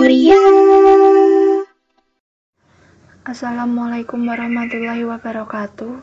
Korea. 0.00 0.40
Assalamualaikum 3.20 4.24
warahmatullahi 4.24 5.04
wabarakatuh. 5.04 6.00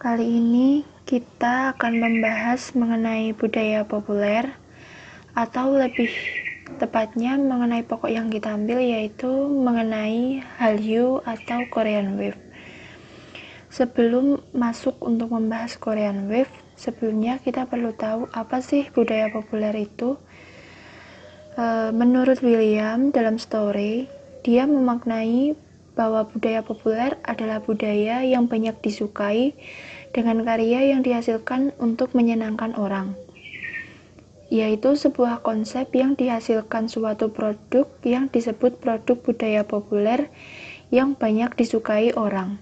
Kali 0.00 0.40
ini 0.40 0.80
kita 1.04 1.76
akan 1.76 2.00
membahas 2.00 2.72
mengenai 2.72 3.36
budaya 3.36 3.84
populer 3.84 4.56
atau 5.36 5.76
lebih 5.76 6.16
tepatnya 6.80 7.36
mengenai 7.36 7.84
pokok 7.84 8.08
yang 8.08 8.32
kita 8.32 8.56
ambil 8.56 8.80
yaitu 8.80 9.28
mengenai 9.52 10.40
Hallyu 10.56 11.20
atau 11.28 11.68
Korean 11.68 12.16
Wave. 12.16 12.40
Sebelum 13.68 14.48
masuk 14.56 14.96
untuk 15.04 15.28
membahas 15.28 15.76
Korean 15.76 16.24
Wave, 16.24 16.48
sebelumnya 16.80 17.36
kita 17.36 17.68
perlu 17.68 17.92
tahu 17.92 18.32
apa 18.32 18.64
sih 18.64 18.88
budaya 18.96 19.28
populer 19.28 19.76
itu. 19.76 20.16
E, 21.56 21.64
menurut 21.92 22.40
William 22.40 23.12
dalam 23.12 23.36
story, 23.36 24.08
dia 24.46 24.64
memaknai 24.64 25.52
bahwa 25.92 26.24
budaya 26.24 26.64
populer 26.64 27.20
adalah 27.22 27.60
budaya 27.60 28.24
yang 28.24 28.48
banyak 28.48 28.74
disukai 28.80 29.52
dengan 30.12 30.40
karya 30.44 30.96
yang 30.96 31.04
dihasilkan 31.04 31.76
untuk 31.76 32.16
menyenangkan 32.16 32.72
orang 32.76 33.12
yaitu 34.52 34.92
sebuah 34.92 35.40
konsep 35.40 35.88
yang 35.96 36.12
dihasilkan 36.12 36.84
suatu 36.84 37.32
produk 37.32 37.88
yang 38.04 38.28
disebut 38.28 38.84
produk 38.84 39.16
budaya 39.16 39.64
populer 39.64 40.28
yang 40.92 41.16
banyak 41.16 41.56
disukai 41.56 42.12
orang. 42.12 42.60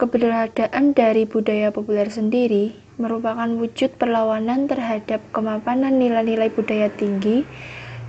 Keberadaan 0.00 0.96
dari 0.96 1.28
budaya 1.28 1.68
populer 1.76 2.08
sendiri 2.08 2.72
merupakan 2.96 3.44
wujud 3.52 4.00
perlawanan 4.00 4.64
terhadap 4.64 5.20
kemapanan 5.28 6.00
nilai-nilai 6.00 6.48
budaya 6.56 6.88
tinggi, 6.88 7.44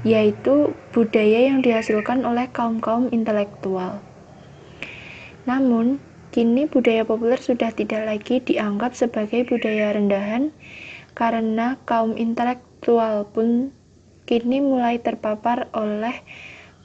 yaitu 0.07 0.71
budaya 0.95 1.51
yang 1.51 1.59
dihasilkan 1.59 2.23
oleh 2.23 2.47
kaum-kaum 2.55 3.11
intelektual. 3.11 3.99
Namun, 5.43 5.99
kini 6.31 6.63
budaya 6.63 7.03
populer 7.03 7.35
sudah 7.35 7.75
tidak 7.75 8.07
lagi 8.07 8.39
dianggap 8.39 8.95
sebagai 8.95 9.43
budaya 9.51 9.91
rendahan 9.91 10.55
karena 11.11 11.75
kaum 11.83 12.15
intelektual 12.15 13.27
pun 13.35 13.75
kini 14.23 14.63
mulai 14.63 14.95
terpapar 15.03 15.67
oleh 15.75 16.15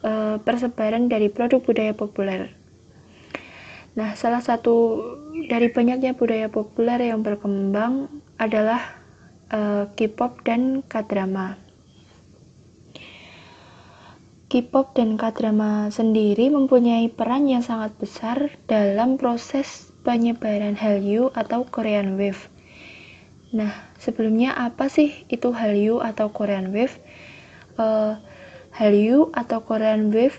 e, 0.03 0.43
persebaran 0.43 1.07
dari 1.07 1.31
produk 1.31 1.63
budaya 1.63 1.95
populer. 1.95 2.66
Nah, 3.97 4.13
salah 4.13 4.45
satu 4.45 5.01
dari 5.49 5.73
banyaknya 5.73 6.13
budaya 6.13 6.53
populer 6.53 7.09
yang 7.09 7.25
berkembang 7.25 8.13
adalah 8.37 9.01
e, 9.49 9.89
K-pop 9.97 10.45
dan 10.45 10.85
K-drama. 10.85 11.57
K-pop 14.53 14.93
dan 14.93 15.17
K-drama 15.17 15.89
sendiri 15.89 16.53
mempunyai 16.53 17.09
peran 17.09 17.49
yang 17.49 17.65
sangat 17.65 17.97
besar 17.97 18.53
dalam 18.69 19.17
proses 19.17 19.91
penyebaran 20.05 20.77
Hallyu 20.77 21.33
atau 21.33 21.65
Korean 21.65 22.21
Wave 22.21 22.53
Nah, 23.57 23.73
sebelumnya 23.97 24.53
apa 24.59 24.91
sih 24.91 25.25
itu 25.33 25.55
Hallyu 25.55 26.03
atau 26.03 26.35
Korean 26.35 26.75
Wave? 26.75 26.99
Uh, 27.81 28.19
Hallyu 28.75 29.31
atau 29.33 29.63
Korean 29.63 30.11
Wave 30.11 30.37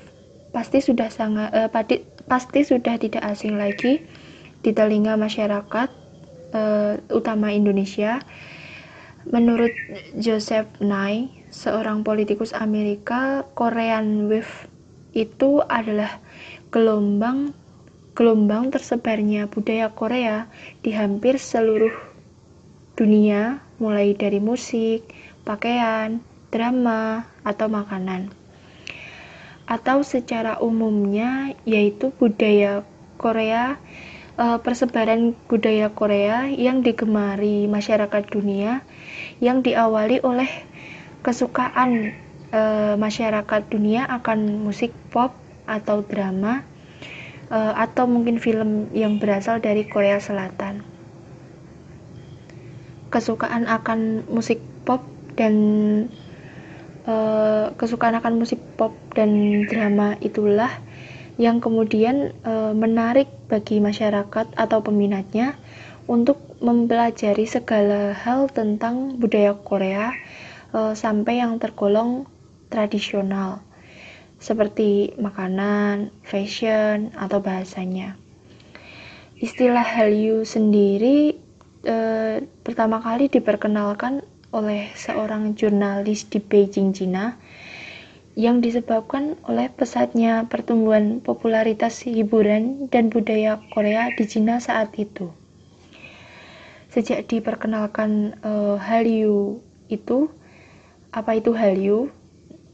pasti 0.52 0.83
sudah 0.83 1.09
sangat 1.09 1.50
uh, 1.50 1.69
pasti 2.28 2.64
sudah 2.67 3.00
tidak 3.00 3.23
asing 3.23 3.56
lagi 3.56 4.03
di 4.61 4.72
telinga 4.75 5.16
masyarakat 5.16 5.89
uh, 6.53 7.00
utama 7.11 7.56
Indonesia. 7.56 8.19
Menurut 9.28 9.72
Joseph 10.16 10.72
Nye, 10.80 11.28
seorang 11.52 12.08
politikus 12.08 12.56
Amerika, 12.56 13.44
Korean 13.59 14.31
Wave 14.31 14.72
itu 15.11 15.59
adalah 15.67 16.23
gelombang 16.72 17.52
gelombang 18.17 18.73
tersebarnya 18.73 19.45
budaya 19.45 19.94
Korea 19.94 20.50
di 20.81 20.90
hampir 20.90 21.38
seluruh 21.38 21.94
dunia, 22.97 23.62
mulai 23.78 24.18
dari 24.18 24.41
musik, 24.41 25.06
pakaian, 25.46 26.18
drama, 26.50 27.29
atau 27.46 27.69
makanan. 27.69 28.34
Atau 29.67 30.01
secara 30.07 30.63
umumnya, 30.63 31.51
yaitu 31.67 32.16
budaya 32.16 32.88
Korea, 33.19 33.75
eh, 34.39 34.57
persebaran 34.63 35.35
budaya 35.51 35.91
Korea 35.91 36.47
yang 36.47 36.79
digemari 36.81 37.67
masyarakat 37.67 38.23
dunia, 38.31 38.79
yang 39.44 39.59
diawali 39.61 40.23
oleh 40.23 40.47
kesukaan 41.19 42.16
eh, 42.47 42.95
masyarakat 42.95 43.61
dunia 43.67 44.07
akan 44.07 44.63
musik 44.63 44.95
pop 45.11 45.35
atau 45.67 45.99
drama, 45.99 46.63
eh, 47.51 47.73
atau 47.75 48.07
mungkin 48.07 48.39
film 48.39 48.88
yang 48.95 49.19
berasal 49.19 49.59
dari 49.59 49.84
Korea 49.84 50.23
Selatan. 50.23 50.79
Kesukaan 53.11 53.67
akan 53.67 54.31
musik 54.31 54.63
pop 54.88 55.03
dan 55.35 55.55
uh, 57.07 57.73
kesukaan 57.79 58.19
akan 58.19 58.38
musik 58.38 58.59
pop 58.75 58.94
dan 59.16 59.63
drama 59.66 60.19
itulah 60.19 60.69
yang 61.41 61.63
kemudian 61.63 62.35
uh, 62.44 62.75
menarik 62.75 63.31
bagi 63.47 63.79
masyarakat 63.81 64.53
atau 64.53 64.79
peminatnya 64.84 65.56
untuk 66.06 66.38
mempelajari 66.59 67.47
segala 67.47 68.12
hal 68.13 68.51
tentang 68.51 69.17
budaya 69.17 69.56
Korea 69.56 70.12
uh, 70.75 70.94
sampai 70.94 71.40
yang 71.40 71.57
tergolong 71.57 72.28
tradisional 72.67 73.63
seperti 74.38 75.17
makanan, 75.17 76.13
fashion, 76.22 77.09
atau 77.17 77.41
bahasanya. 77.41 78.17
Istilah 79.38 79.85
Hallyu 79.85 80.46
sendiri 80.46 81.38
e, 81.85 81.96
pertama 82.66 83.01
kali 83.01 83.29
diperkenalkan 83.29 84.25
oleh 84.56 84.91
seorang 84.96 85.56
jurnalis 85.58 86.28
di 86.28 86.40
Beijing, 86.40 86.96
Cina, 86.96 87.35
yang 88.38 88.62
disebabkan 88.62 89.34
oleh 89.50 89.68
pesatnya 89.74 90.46
pertumbuhan 90.46 91.19
popularitas 91.19 92.06
hiburan 92.06 92.85
dan 92.94 93.09
budaya 93.09 93.58
Korea 93.74 94.13
di 94.13 94.24
Cina 94.30 94.62
saat 94.62 94.94
itu. 94.96 95.34
Sejak 96.94 97.25
diperkenalkan 97.28 98.38
e, 98.40 98.52
Hallyu 98.78 99.59
itu, 99.90 100.30
apa 101.09 101.38
itu 101.38 101.52
Hallyu? 101.52 102.14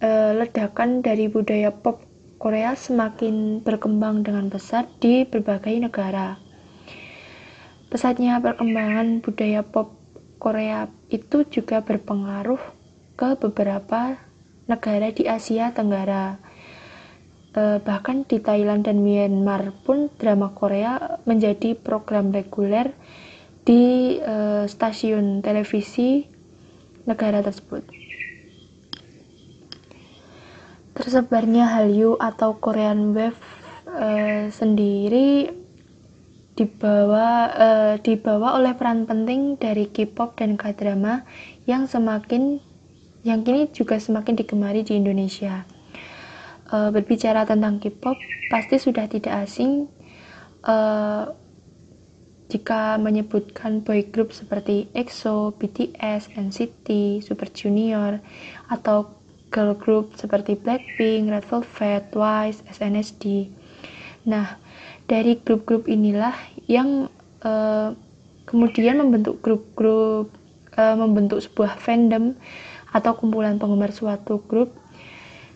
E, 0.04 0.10
ledakan 0.36 1.00
dari 1.00 1.32
budaya 1.32 1.72
pop 1.72 2.04
Korea 2.44 2.76
semakin 2.76 3.64
berkembang 3.64 4.28
dengan 4.28 4.52
pesat 4.52 4.92
di 5.00 5.24
berbagai 5.24 5.80
negara 5.80 6.44
Pesatnya 7.94 8.42
perkembangan 8.42 9.22
budaya 9.22 9.62
pop 9.62 10.03
Korea 10.44 10.92
itu 11.08 11.48
juga 11.48 11.80
berpengaruh 11.80 12.60
ke 13.16 13.40
beberapa 13.40 14.20
negara 14.68 15.08
di 15.16 15.24
Asia 15.24 15.72
Tenggara. 15.72 16.36
Eh, 17.56 17.80
bahkan 17.80 18.28
di 18.28 18.44
Thailand 18.44 18.84
dan 18.84 19.00
Myanmar 19.00 19.72
pun 19.88 20.12
drama 20.20 20.52
Korea 20.52 21.22
menjadi 21.24 21.80
program 21.80 22.36
reguler 22.36 22.92
di 23.64 24.18
eh, 24.20 24.68
stasiun 24.68 25.40
televisi 25.40 26.28
negara 27.08 27.40
tersebut. 27.40 27.88
Tersebarnya 30.92 31.72
Hallyu 31.72 32.20
atau 32.20 32.60
Korean 32.60 33.16
Wave 33.16 33.40
eh, 33.96 34.52
sendiri 34.52 35.63
dibawa 36.54 37.50
uh, 37.54 37.94
dibawa 37.98 38.62
oleh 38.62 38.78
peran 38.78 39.10
penting 39.10 39.58
dari 39.58 39.90
K-pop 39.90 40.38
dan 40.38 40.54
K-drama 40.54 41.26
yang 41.66 41.90
semakin 41.90 42.62
yang 43.26 43.42
kini 43.42 43.72
juga 43.74 43.98
semakin 43.98 44.38
digemari 44.38 44.86
di 44.86 45.00
Indonesia. 45.00 45.66
Uh, 46.70 46.94
berbicara 46.94 47.46
tentang 47.50 47.82
K-pop 47.82 48.18
pasti 48.54 48.78
sudah 48.78 49.10
tidak 49.10 49.50
asing 49.50 49.90
uh, 50.66 51.34
jika 52.54 53.02
menyebutkan 53.02 53.82
boy 53.82 54.06
group 54.14 54.30
seperti 54.30 54.86
EXO, 54.94 55.58
BTS, 55.58 56.38
NCT, 56.38 57.18
Super 57.26 57.50
Junior, 57.50 58.22
atau 58.70 59.10
girl 59.50 59.74
group 59.74 60.14
seperti 60.14 60.54
Blackpink, 60.58 61.34
Red 61.34 61.46
Velvet, 61.50 62.14
Twice, 62.14 62.62
SNSD. 62.70 63.50
Nah, 64.30 64.62
dari 65.08 65.40
grup-grup 65.40 65.88
inilah 65.92 66.34
yang 66.68 67.12
uh, 67.44 67.92
kemudian 68.48 69.00
membentuk 69.00 69.40
grup-grup 69.44 70.32
uh, 70.76 70.96
membentuk 70.96 71.44
sebuah 71.44 71.80
fandom 71.80 72.36
atau 72.94 73.18
kumpulan 73.18 73.58
penggemar 73.58 73.90
suatu 73.90 74.40
grup 74.46 74.76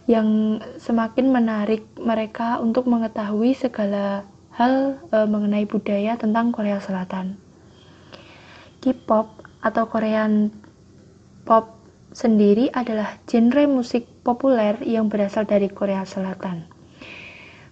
yang 0.08 0.60
semakin 0.80 1.30
menarik 1.36 1.84
mereka 2.00 2.64
untuk 2.64 2.88
mengetahui 2.88 3.54
segala 3.54 4.24
hal 4.56 4.98
uh, 5.12 5.28
mengenai 5.28 5.68
budaya 5.68 6.16
tentang 6.16 6.56
Korea 6.56 6.80
Selatan. 6.80 7.36
K-pop 8.80 9.44
atau 9.60 9.84
Korean 9.92 10.50
pop 11.44 11.76
sendiri 12.16 12.72
adalah 12.72 13.20
genre 13.28 13.68
musik 13.68 14.08
populer 14.24 14.80
yang 14.88 15.12
berasal 15.12 15.44
dari 15.44 15.68
Korea 15.68 16.08
Selatan. 16.08 16.77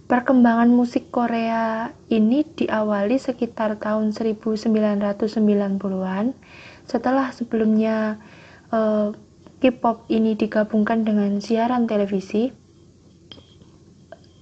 Perkembangan 0.05 0.69
musik 0.69 1.09
Korea 1.09 1.89
ini 2.13 2.45
diawali 2.45 3.17
sekitar 3.17 3.81
tahun 3.81 4.13
1990-an 4.13 6.25
setelah 6.85 7.33
sebelumnya 7.33 8.21
uh, 8.69 9.17
K-pop 9.57 10.05
ini 10.13 10.37
digabungkan 10.37 11.09
dengan 11.09 11.41
siaran 11.41 11.89
televisi 11.89 12.53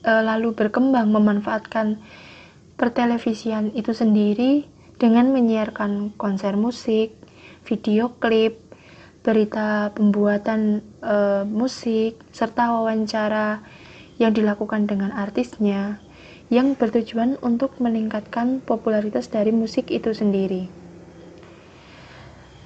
uh, 0.04 0.19
lalu 0.19 0.51
berkembang 0.51 1.15
memanfaatkan 1.15 1.95
pertelevisian 2.75 3.71
itu 3.71 3.95
sendiri 3.95 4.68
dengan 5.00 5.31
menyiarkan 5.31 6.12
konser 6.19 6.60
musik, 6.60 7.15
video 7.63 8.12
klip, 8.19 8.60
berita 9.24 9.95
pembuatan 9.95 10.83
e, 11.00 11.48
musik, 11.48 12.19
serta 12.36 12.75
wawancara 12.75 13.63
yang 14.21 14.33
dilakukan 14.33 14.86
dengan 14.86 15.13
artisnya 15.13 16.01
yang 16.54 16.77
bertujuan 16.77 17.39
untuk 17.42 17.74
meningkatkan 17.81 18.62
popularitas 18.62 19.31
dari 19.31 19.50
musik 19.50 19.89
itu 19.89 20.13
sendiri. 20.13 20.69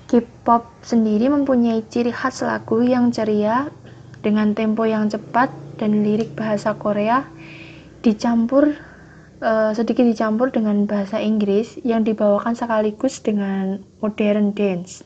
K-pop 0.07 0.67
sendiri 0.83 1.27
mempunyai 1.27 1.83
ciri 1.87 2.15
khas 2.15 2.39
lagu 2.39 2.79
yang 2.79 3.11
ceria 3.11 3.67
dengan 4.23 4.55
tempo 4.55 4.87
yang 4.87 5.11
cepat 5.11 5.51
dan 5.75 6.03
lirik 6.03 6.31
bahasa 6.35 6.75
Korea 6.75 7.27
dicampur 8.01 8.75
uh, 9.43 9.71
sedikit 9.75 10.07
dicampur 10.07 10.49
dengan 10.49 10.87
bahasa 10.87 11.19
Inggris 11.21 11.77
yang 11.83 12.07
dibawakan 12.07 12.55
sekaligus 12.55 13.19
dengan 13.21 13.83
modern 13.99 14.55
dance. 14.55 15.03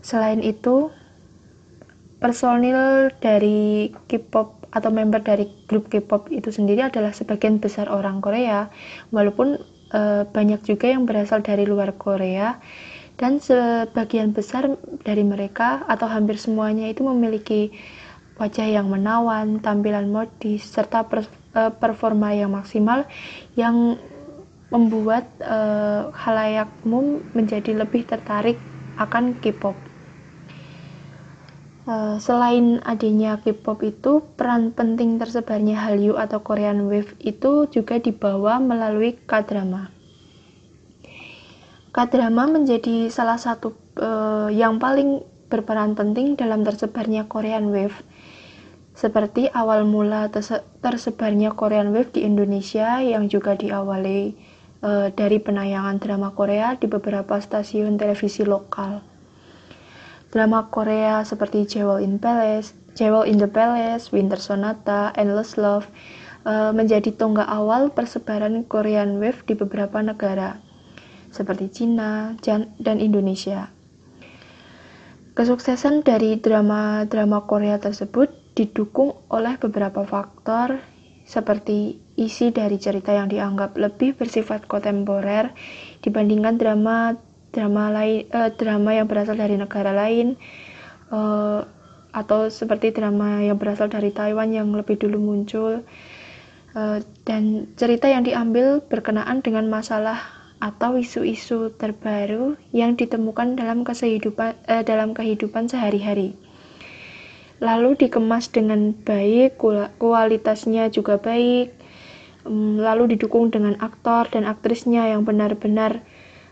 Selain 0.00 0.38
itu, 0.40 0.94
personil 2.22 3.10
dari 3.18 3.90
K-pop 4.06 4.55
atau 4.72 4.90
member 4.90 5.22
dari 5.22 5.46
grup 5.66 5.90
K-pop 5.92 6.30
itu 6.30 6.50
sendiri 6.50 6.86
adalah 6.86 7.14
sebagian 7.14 7.58
besar 7.58 7.90
orang 7.90 8.22
Korea, 8.22 8.70
walaupun 9.10 9.58
uh, 9.94 10.22
banyak 10.26 10.62
juga 10.66 10.90
yang 10.90 11.04
berasal 11.04 11.42
dari 11.42 11.66
luar 11.66 11.94
Korea 11.94 12.58
dan 13.16 13.40
sebagian 13.40 14.36
besar 14.36 14.76
dari 15.00 15.24
mereka 15.24 15.84
atau 15.88 16.04
hampir 16.04 16.36
semuanya 16.36 16.84
itu 16.92 17.00
memiliki 17.00 17.72
wajah 18.36 18.68
yang 18.68 18.92
menawan, 18.92 19.64
tampilan 19.64 20.12
modis, 20.12 20.60
serta 20.68 21.08
uh, 21.08 21.72
performa 21.72 22.36
yang 22.36 22.52
maksimal 22.52 23.08
yang 23.56 23.96
membuat 24.68 25.24
uh, 25.40 26.12
halayak 26.12 26.68
menjadi 27.32 27.72
lebih 27.72 28.04
tertarik 28.04 28.60
akan 29.00 29.38
K-pop. 29.40 29.95
Uh, 31.86 32.18
selain 32.18 32.82
adanya 32.82 33.38
K-pop 33.38 33.78
itu, 33.86 34.18
peran 34.34 34.74
penting 34.74 35.22
tersebarnya 35.22 35.78
Hallyu 35.78 36.18
atau 36.18 36.42
Korean 36.42 36.90
Wave 36.90 37.14
itu 37.22 37.70
juga 37.70 38.02
dibawa 38.02 38.58
melalui 38.58 39.14
K-drama. 39.14 39.94
K-drama 41.94 42.50
menjadi 42.50 43.06
salah 43.06 43.38
satu 43.38 43.70
uh, 44.02 44.50
yang 44.50 44.82
paling 44.82 45.22
berperan 45.46 45.94
penting 45.94 46.34
dalam 46.34 46.66
tersebarnya 46.66 47.30
Korean 47.30 47.70
Wave. 47.70 47.94
Seperti 48.98 49.46
awal 49.54 49.86
mula 49.86 50.26
tersebarnya 50.82 51.54
Korean 51.54 51.94
Wave 51.94 52.18
di 52.18 52.26
Indonesia 52.26 52.98
yang 52.98 53.30
juga 53.30 53.54
diawali 53.54 54.34
uh, 54.82 55.14
dari 55.14 55.38
penayangan 55.38 56.02
drama 56.02 56.34
Korea 56.34 56.74
di 56.74 56.90
beberapa 56.90 57.38
stasiun 57.38 57.94
televisi 57.94 58.42
lokal. 58.42 59.15
Drama 60.36 60.68
Korea 60.68 61.24
seperti 61.24 61.64
Jewel 61.64 62.04
in 62.04 62.20
Palace, 62.20 62.76
Jewel 62.92 63.24
in 63.24 63.40
the 63.40 63.48
Palace, 63.48 64.12
Winter 64.12 64.36
Sonata, 64.36 65.08
Endless 65.16 65.56
Love 65.56 65.88
uh, 66.44 66.76
menjadi 66.76 67.08
tonggak 67.16 67.48
awal 67.48 67.88
persebaran 67.88 68.68
Korean 68.68 69.16
Wave 69.16 69.48
di 69.48 69.56
beberapa 69.56 69.96
negara 70.04 70.60
seperti 71.32 71.72
Cina 71.72 72.36
dan 72.76 73.00
Indonesia. 73.00 73.72
Kesuksesan 75.32 76.04
dari 76.04 76.36
drama-drama 76.36 77.48
Korea 77.48 77.80
tersebut 77.80 78.28
didukung 78.52 79.16
oleh 79.32 79.56
beberapa 79.56 80.04
faktor 80.04 80.84
seperti 81.24 81.96
isi 82.20 82.52
dari 82.52 82.76
cerita 82.76 83.16
yang 83.16 83.32
dianggap 83.32 83.72
lebih 83.76 84.20
bersifat 84.20 84.68
kontemporer 84.68 85.56
dibandingkan 86.04 86.60
drama 86.60 87.16
drama 87.56 87.88
lain 87.88 88.28
uh, 88.36 88.52
drama 88.52 88.92
yang 88.92 89.08
berasal 89.08 89.40
dari 89.40 89.56
negara 89.56 89.96
lain 89.96 90.36
uh, 91.08 91.64
atau 92.12 92.52
seperti 92.52 92.92
drama 92.92 93.40
yang 93.40 93.56
berasal 93.56 93.88
dari 93.88 94.12
Taiwan 94.12 94.52
yang 94.52 94.68
lebih 94.76 95.00
dulu 95.00 95.16
muncul 95.16 95.80
uh, 96.76 96.98
dan 97.24 97.72
cerita 97.80 98.12
yang 98.12 98.28
diambil 98.28 98.84
berkenaan 98.84 99.40
dengan 99.40 99.72
masalah 99.72 100.20
atau 100.60 100.96
isu-isu 100.96 101.72
terbaru 101.76 102.56
yang 102.76 102.96
ditemukan 102.96 103.56
dalam 103.56 103.84
kehidupan 103.84 104.56
uh, 104.68 104.84
dalam 104.84 105.16
kehidupan 105.16 105.68
sehari-hari. 105.72 106.36
Lalu 107.56 107.96
dikemas 107.96 108.52
dengan 108.52 108.92
baik 108.92 109.56
kualitasnya 109.96 110.92
juga 110.92 111.16
baik 111.16 111.72
um, 112.46 112.78
lalu 112.80 113.16
didukung 113.16 113.50
dengan 113.50 113.74
aktor 113.82 114.30
dan 114.30 114.46
aktrisnya 114.46 115.10
yang 115.10 115.26
benar-benar 115.26 116.04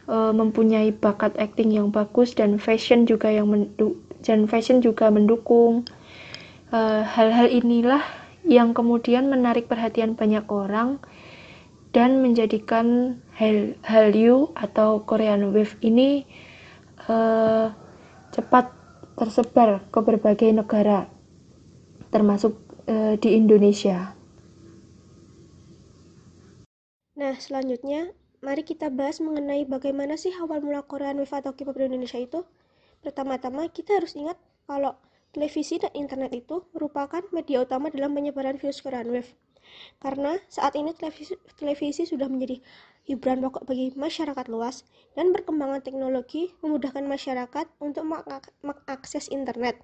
uh, 0.08 0.32
mempunyai 0.32 0.92
bakat 0.92 1.36
acting 1.40 1.72
yang 1.72 1.88
bagus 1.88 2.36
dan 2.36 2.56
fashion 2.60 3.04
juga 3.04 3.32
yang 3.32 3.48
dan 4.24 4.48
fashion 4.48 4.80
juga 4.80 5.12
mendukung 5.12 5.84
eh, 6.72 7.02
hal-hal 7.04 7.44
uh, 7.44 7.58
inilah 7.60 8.00
yang 8.48 8.72
kemudian 8.72 9.28
menarik 9.28 9.68
perhatian 9.68 10.16
banyak 10.16 10.48
orang 10.48 10.96
dan 11.92 12.24
menjadikan 12.24 13.20
Hal 13.36 13.76
Hallyu 13.84 14.50
atau 14.56 15.04
Korean 15.04 15.52
Wave 15.52 15.76
ini 15.84 16.26
uh, 17.06 17.70
cepat 18.32 18.72
tersebar 19.14 19.84
ke 19.92 20.00
berbagai 20.02 20.50
negara 20.50 21.06
termasuk 22.10 22.58
uh, 22.90 23.14
di 23.20 23.38
Indonesia. 23.38 24.16
Nah, 27.14 27.38
selanjutnya 27.38 28.10
Mari 28.44 28.60
kita 28.60 28.92
bahas 28.92 29.24
mengenai 29.24 29.64
bagaimana 29.64 30.20
sih 30.20 30.28
awal 30.36 30.60
mula 30.60 30.84
Korean 30.84 31.16
Wave 31.16 31.32
atau 31.32 31.56
K-pop 31.56 31.80
di 31.80 31.88
Indonesia 31.88 32.20
itu. 32.20 32.44
Pertama-tama 33.00 33.64
kita 33.72 33.96
harus 33.96 34.12
ingat 34.12 34.36
kalau 34.68 35.00
televisi 35.32 35.80
dan 35.80 35.88
internet 35.96 36.44
itu 36.44 36.60
merupakan 36.76 37.24
media 37.32 37.64
utama 37.64 37.88
dalam 37.88 38.12
penyebaran 38.12 38.60
virus 38.60 38.84
Korean 38.84 39.08
Wave. 39.08 39.32
Karena 39.96 40.36
saat 40.52 40.76
ini 40.76 40.92
televisi, 40.92 41.40
televisi 41.56 42.04
sudah 42.04 42.28
menjadi 42.28 42.60
hiburan 43.08 43.40
pokok 43.48 43.64
bagi 43.64 43.96
masyarakat 43.96 44.46
luas 44.52 44.84
dan 45.16 45.32
perkembangan 45.32 45.80
teknologi 45.80 46.52
memudahkan 46.60 47.00
masyarakat 47.00 47.64
untuk 47.80 48.04
mengakses 48.60 49.32
internet. 49.32 49.80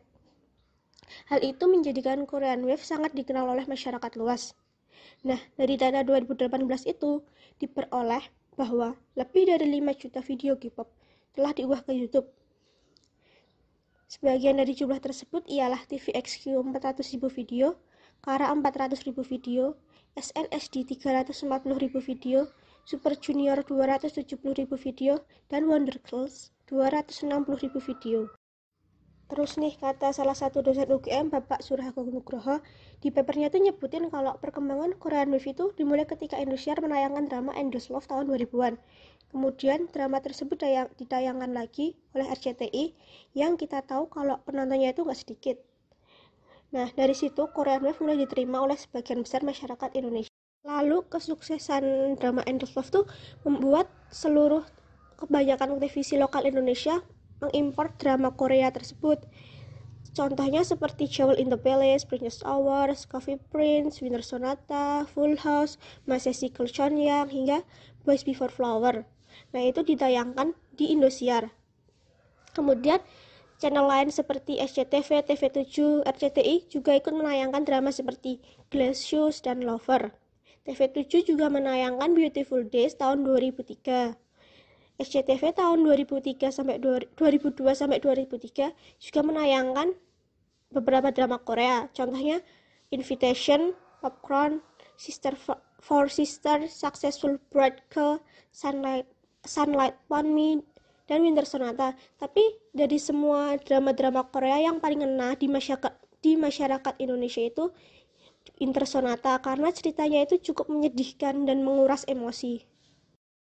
Hal 1.32 1.40
itu 1.40 1.64
menjadikan 1.64 2.28
Korean 2.28 2.60
Wave 2.68 2.84
sangat 2.84 3.16
dikenal 3.16 3.48
oleh 3.48 3.64
masyarakat 3.64 4.20
luas. 4.20 4.52
Nah, 5.24 5.40
dari 5.56 5.80
data 5.80 6.04
2018 6.04 6.60
itu 6.84 7.24
diperoleh 7.56 8.39
bahwa 8.60 8.92
lebih 9.16 9.48
dari 9.48 9.80
5 9.80 9.96
juta 9.96 10.20
video 10.20 10.52
K-pop 10.60 10.92
telah 11.32 11.56
diunggah 11.56 11.80
ke 11.80 11.96
YouTube. 11.96 12.28
Sebagian 14.04 14.60
dari 14.60 14.76
jumlah 14.76 15.00
tersebut 15.00 15.48
ialah 15.48 15.80
TVXQ 15.88 16.60
400.000 16.60 17.24
video, 17.32 17.80
Kara 18.20 18.52
400.000 18.52 19.16
video, 19.24 19.80
SNSD 20.12 20.98
340.000 21.00 22.04
video, 22.04 22.44
Super 22.84 23.16
Junior 23.16 23.64
270.000 23.64 24.68
video, 24.76 25.24
dan 25.48 25.64
Wonder 25.64 25.96
Girls 26.04 26.52
260.000 26.68 27.80
video. 27.80 28.39
Terus 29.30 29.62
nih 29.62 29.78
kata 29.78 30.10
salah 30.10 30.34
satu 30.34 30.58
dosen 30.58 30.90
UGM 30.90 31.30
Bapak 31.30 31.62
Surahko 31.62 32.02
Nugroho 32.02 32.58
di 32.98 33.14
papernya 33.14 33.46
itu 33.46 33.62
nyebutin 33.62 34.10
kalau 34.10 34.34
perkembangan 34.42 34.98
Korean 34.98 35.30
Wave 35.30 35.54
itu 35.54 35.70
dimulai 35.78 36.02
ketika 36.02 36.34
Indosiar 36.34 36.82
menayangkan 36.82 37.30
drama 37.30 37.54
Endless 37.54 37.94
Love 37.94 38.10
tahun 38.10 38.26
2000-an. 38.26 38.74
Kemudian 39.30 39.86
drama 39.94 40.18
tersebut 40.18 40.58
dayang, 40.58 40.90
ditayangkan 40.98 41.54
lagi 41.54 41.94
oleh 42.18 42.26
RCTI 42.26 42.90
yang 43.38 43.54
kita 43.54 43.86
tahu 43.86 44.10
kalau 44.10 44.42
penontonnya 44.42 44.90
itu 44.90 45.06
nggak 45.06 45.20
sedikit. 45.22 45.62
Nah 46.74 46.90
dari 46.90 47.14
situ 47.14 47.46
Korean 47.54 47.86
Wave 47.86 48.02
mulai 48.02 48.18
diterima 48.18 48.58
oleh 48.66 48.74
sebagian 48.74 49.22
besar 49.22 49.46
masyarakat 49.46 49.94
Indonesia. 49.94 50.34
Lalu 50.66 51.06
kesuksesan 51.06 52.18
drama 52.18 52.42
Endless 52.50 52.74
Love 52.74 52.90
tuh 52.90 53.04
membuat 53.46 53.86
seluruh 54.10 54.66
kebanyakan 55.22 55.78
televisi 55.78 56.18
lokal 56.18 56.50
Indonesia 56.50 56.98
mengimpor 57.40 57.96
drama 57.96 58.30
Korea 58.36 58.70
tersebut. 58.70 59.24
Contohnya 60.14 60.66
seperti 60.66 61.06
Jewel 61.06 61.38
in 61.38 61.48
the 61.48 61.58
Palace, 61.60 62.04
Princess 62.04 62.42
Hours, 62.44 63.06
Coffee 63.06 63.38
Prince, 63.50 64.04
Winter 64.04 64.22
Sonata, 64.22 65.08
Full 65.16 65.38
House, 65.40 65.80
Sassy 66.06 66.50
Yang, 66.52 67.26
hingga 67.30 67.58
Boys 68.04 68.26
Before 68.26 68.50
Flower. 68.50 69.06
Nah, 69.54 69.62
itu 69.62 69.86
ditayangkan 69.86 70.58
di 70.74 70.90
Indosiar. 70.90 71.54
Kemudian, 72.52 72.98
Channel 73.60 73.84
lain 73.84 74.08
seperti 74.08 74.56
SCTV, 74.56 75.20
TV7, 75.20 76.00
RCTI 76.08 76.64
juga 76.72 76.96
ikut 76.96 77.12
menayangkan 77.12 77.68
drama 77.68 77.92
seperti 77.92 78.40
Glacius 78.72 79.44
dan 79.44 79.60
Lover. 79.60 80.16
TV7 80.64 81.28
juga 81.28 81.52
menayangkan 81.52 82.16
Beautiful 82.16 82.64
Days 82.64 82.96
tahun 82.96 83.20
2003. 83.20 84.16
SCTV 85.00 85.56
tahun 85.56 85.80
2003 85.80 86.52
sampai 86.52 86.76
2002 86.76 87.56
sampai 87.72 87.98
2003 88.04 88.76
juga 89.00 89.20
menayangkan 89.24 89.96
beberapa 90.68 91.08
drama 91.08 91.40
Korea. 91.40 91.88
Contohnya 91.96 92.44
Invitation, 92.92 93.72
Popcorn, 94.04 94.60
Sister 95.00 95.32
for 95.80 96.12
Sister, 96.12 96.68
Successful 96.68 97.40
Bride 97.48 97.80
Sunlight, 98.52 99.08
Sunlight 99.48 99.96
on 100.12 100.36
Me, 100.36 100.60
dan 101.08 101.24
Winter 101.24 101.48
Sonata. 101.48 101.96
Tapi 102.20 102.42
dari 102.76 103.00
semua 103.00 103.56
drama-drama 103.56 104.28
Korea 104.28 104.68
yang 104.70 104.78
paling 104.78 105.00
ngena 105.00 105.34
di 105.34 105.48
masyarakat 105.48 105.96
di 106.20 106.36
masyarakat 106.36 107.00
Indonesia 107.00 107.40
itu 107.40 107.72
Winter 108.60 108.84
Sonata 108.84 109.40
karena 109.40 109.72
ceritanya 109.72 110.28
itu 110.28 110.52
cukup 110.52 110.68
menyedihkan 110.68 111.48
dan 111.48 111.64
menguras 111.64 112.04
emosi. 112.04 112.60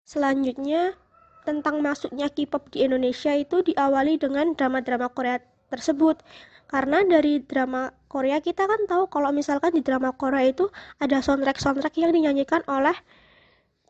Selanjutnya, 0.04 0.98
tentang 1.44 1.84
masuknya 1.84 2.32
K-pop 2.32 2.72
di 2.72 2.84
Indonesia 2.88 3.32
itu 3.36 3.60
diawali 3.60 4.16
dengan 4.16 4.56
drama-drama 4.56 5.12
Korea 5.12 5.38
tersebut. 5.68 6.24
Karena 6.66 7.04
dari 7.04 7.44
drama 7.44 7.92
Korea 8.08 8.40
kita 8.40 8.64
kan 8.66 8.88
tahu 8.88 9.06
kalau 9.12 9.30
misalkan 9.30 9.76
di 9.76 9.84
drama 9.84 10.10
Korea 10.16 10.50
itu 10.50 10.72
ada 10.98 11.20
soundtrack-soundtrack 11.20 11.94
yang 12.00 12.10
dinyanyikan 12.16 12.64
oleh 12.66 12.96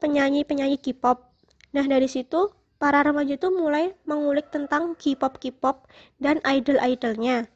penyanyi-penyanyi 0.03 0.83
K-pop. 0.83 1.25
Nah, 1.73 1.87
dari 1.87 2.11
situ 2.11 2.53
para 2.77 3.01
remaja 3.01 3.39
itu 3.39 3.49
mulai 3.49 3.95
mengulik 4.05 4.51
tentang 4.53 4.99
K-pop 4.99 5.41
K-pop 5.41 5.89
dan 6.21 6.43
idol-idolnya. 6.45 7.49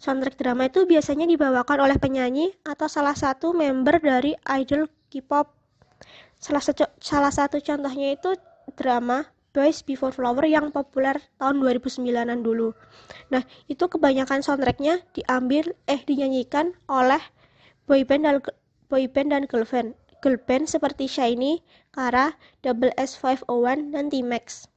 Soundtrack 0.00 0.40
drama 0.40 0.72
itu 0.72 0.88
biasanya 0.88 1.28
dibawakan 1.28 1.84
oleh 1.84 2.00
penyanyi 2.00 2.56
atau 2.64 2.88
salah 2.88 3.12
satu 3.12 3.52
member 3.52 4.00
dari 4.00 4.32
idol 4.48 4.88
K-pop. 5.12 5.52
Salah 6.40 6.64
salah 7.04 7.28
satu 7.28 7.60
contohnya 7.60 8.16
itu 8.16 8.32
drama 8.72 9.28
Boys 9.50 9.82
Before 9.82 10.14
Flower 10.14 10.46
yang 10.46 10.70
populer 10.70 11.18
tahun 11.42 11.58
2009-an 11.58 12.46
dulu. 12.46 12.70
Nah, 13.34 13.42
itu 13.66 13.90
kebanyakan 13.90 14.46
soundtracknya 14.46 15.02
diambil 15.10 15.74
eh 15.90 15.98
dinyanyikan 16.06 16.74
oleh 16.86 17.18
boyband 17.90 18.22
dan 18.22 18.36
boyband 18.86 19.28
dan 19.34 19.42
girlband. 19.50 19.98
Girlband 20.20 20.68
seperti 20.68 21.08
Shiny, 21.08 21.64
Kara, 21.90 22.36
Double 22.60 22.92
S501, 23.00 23.96
dan 23.96 24.12
T-Max. 24.12 24.68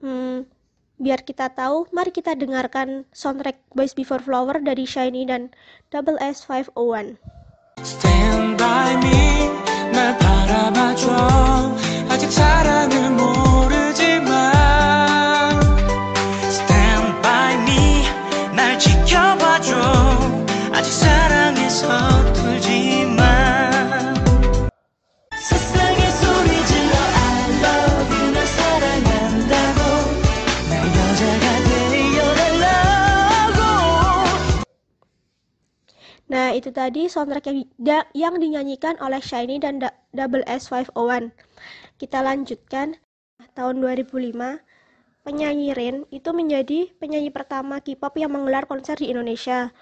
Hmm, 0.00 0.48
biar 0.96 1.20
kita 1.20 1.52
tahu, 1.52 1.84
mari 1.92 2.08
kita 2.08 2.32
dengarkan 2.32 3.04
soundtrack 3.12 3.60
Boys 3.76 3.92
Before 3.92 4.24
Flower 4.24 4.56
dari 4.64 4.88
Shiny 4.88 5.28
dan 5.28 5.52
Double 5.92 6.16
S501. 6.16 7.20
Stand 7.84 8.56
by 8.56 8.96
me, 9.04 9.20
날 10.00 10.16
바라봐줘. 10.16 11.76
아직 12.08 12.32
사랑을 12.32 13.10
모르지만. 13.10 14.59
Itu 36.60 36.70
tadi 36.70 37.08
soundtrack 37.08 37.48
yang, 37.48 38.04
yang 38.12 38.34
dinyanyikan 38.36 39.00
oleh 39.00 39.18
Shiny 39.24 39.56
dan 39.56 39.80
Double 40.12 40.44
S501. 40.44 41.32
Kita 41.96 42.20
lanjutkan. 42.20 43.00
Tahun 43.50 43.82
2005, 43.82 44.60
penyanyi 45.26 45.74
Ren 45.74 46.06
itu 46.14 46.30
menjadi 46.30 46.92
penyanyi 47.02 47.34
pertama 47.34 47.82
K-pop 47.82 48.14
yang 48.14 48.30
menggelar 48.30 48.68
konser 48.68 48.94
di 48.94 49.10
Indonesia. 49.10 49.74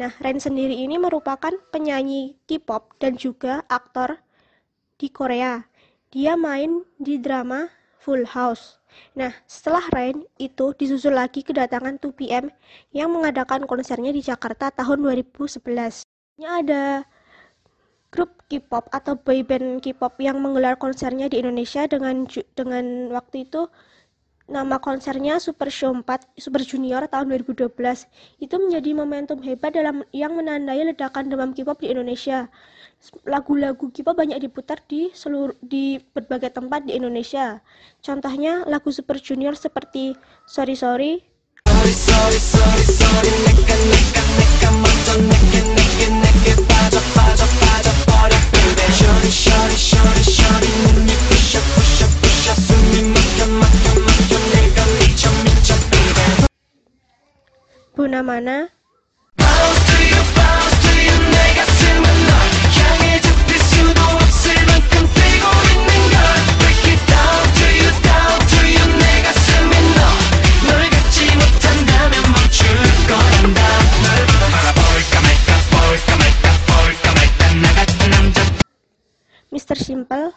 Nah, 0.00 0.14
Ren 0.24 0.40
sendiri 0.40 0.72
ini 0.72 0.96
merupakan 0.96 1.52
penyanyi 1.68 2.40
K-pop 2.48 2.96
dan 2.96 3.20
juga 3.20 3.66
aktor 3.68 4.22
di 4.96 5.12
Korea. 5.12 5.68
Dia 6.10 6.34
main 6.38 6.86
di 6.96 7.20
drama 7.20 7.68
Full 8.00 8.24
House. 8.32 8.80
Nah, 9.14 9.30
setelah 9.46 9.84
Rain 9.94 10.26
itu 10.40 10.74
disusul 10.74 11.14
lagi 11.14 11.46
kedatangan 11.46 12.00
2PM 12.02 12.50
yang 12.90 13.12
mengadakan 13.14 13.68
konsernya 13.68 14.10
di 14.10 14.24
Jakarta 14.24 14.74
tahun 14.74 15.06
2011. 15.06 16.09
Ini 16.40 16.48
ada 16.48 17.04
grup 18.08 18.32
K-pop 18.48 18.88
atau 18.96 19.12
boyband 19.12 19.84
K-pop 19.84 20.16
yang 20.24 20.40
menggelar 20.40 20.80
konsernya 20.80 21.28
di 21.28 21.36
Indonesia 21.36 21.84
dengan 21.84 22.24
dengan 22.56 23.12
waktu 23.12 23.44
itu 23.44 23.68
nama 24.48 24.80
konsernya 24.80 25.36
Super 25.36 25.68
Show 25.68 25.92
4 25.92 26.40
Super 26.40 26.64
Junior 26.64 27.04
tahun 27.12 27.28
2012. 27.44 27.76
Itu 28.40 28.56
menjadi 28.56 28.88
momentum 28.96 29.44
hebat 29.44 29.76
dalam 29.76 30.00
yang 30.16 30.32
menandai 30.32 30.80
ledakan 30.80 31.28
demam 31.28 31.52
K-pop 31.52 31.76
di 31.76 31.92
Indonesia 31.92 32.48
lagu-lagu 33.28 33.92
K-pop 33.92 34.16
banyak 34.16 34.40
diputar 34.40 34.80
di 34.88 35.12
seluruh 35.12 35.52
di 35.60 36.00
berbagai 36.16 36.56
tempat 36.56 36.88
di 36.88 36.96
Indonesia. 36.96 37.60
Contohnya 38.00 38.64
lagu 38.64 38.88
Super 38.88 39.20
Junior 39.20 39.52
seperti 39.60 40.16
Sorry 40.48 40.72
Sorry. 40.72 41.20
Buna 57.96 58.22
Mana 58.22 58.68
Mr. 79.50 79.74
Simple 79.74 80.30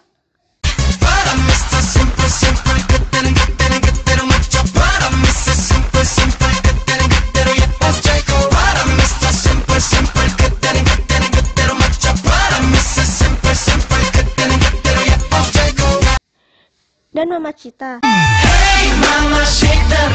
dan 17.13 17.29
Mama 17.29 17.53
Cita. 17.53 18.01
Hey, 18.01 18.89
Mama 18.97 19.45
Cita 19.45 20.09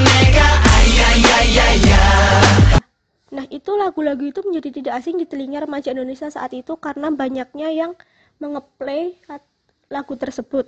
Nah, 3.29 3.47
itu 3.55 3.71
lagu-lagu 3.79 4.27
itu 4.27 4.43
menjadi 4.43 4.83
tidak 4.83 4.93
asing 4.99 5.23
di 5.23 5.27
telinga 5.29 5.63
remaja 5.63 5.95
Indonesia 5.95 6.27
saat 6.27 6.51
itu 6.51 6.75
karena 6.75 7.15
banyaknya 7.15 7.71
yang 7.71 7.95
mengeplay 8.39 9.19
lagu 9.91 10.15
tersebut. 10.15 10.67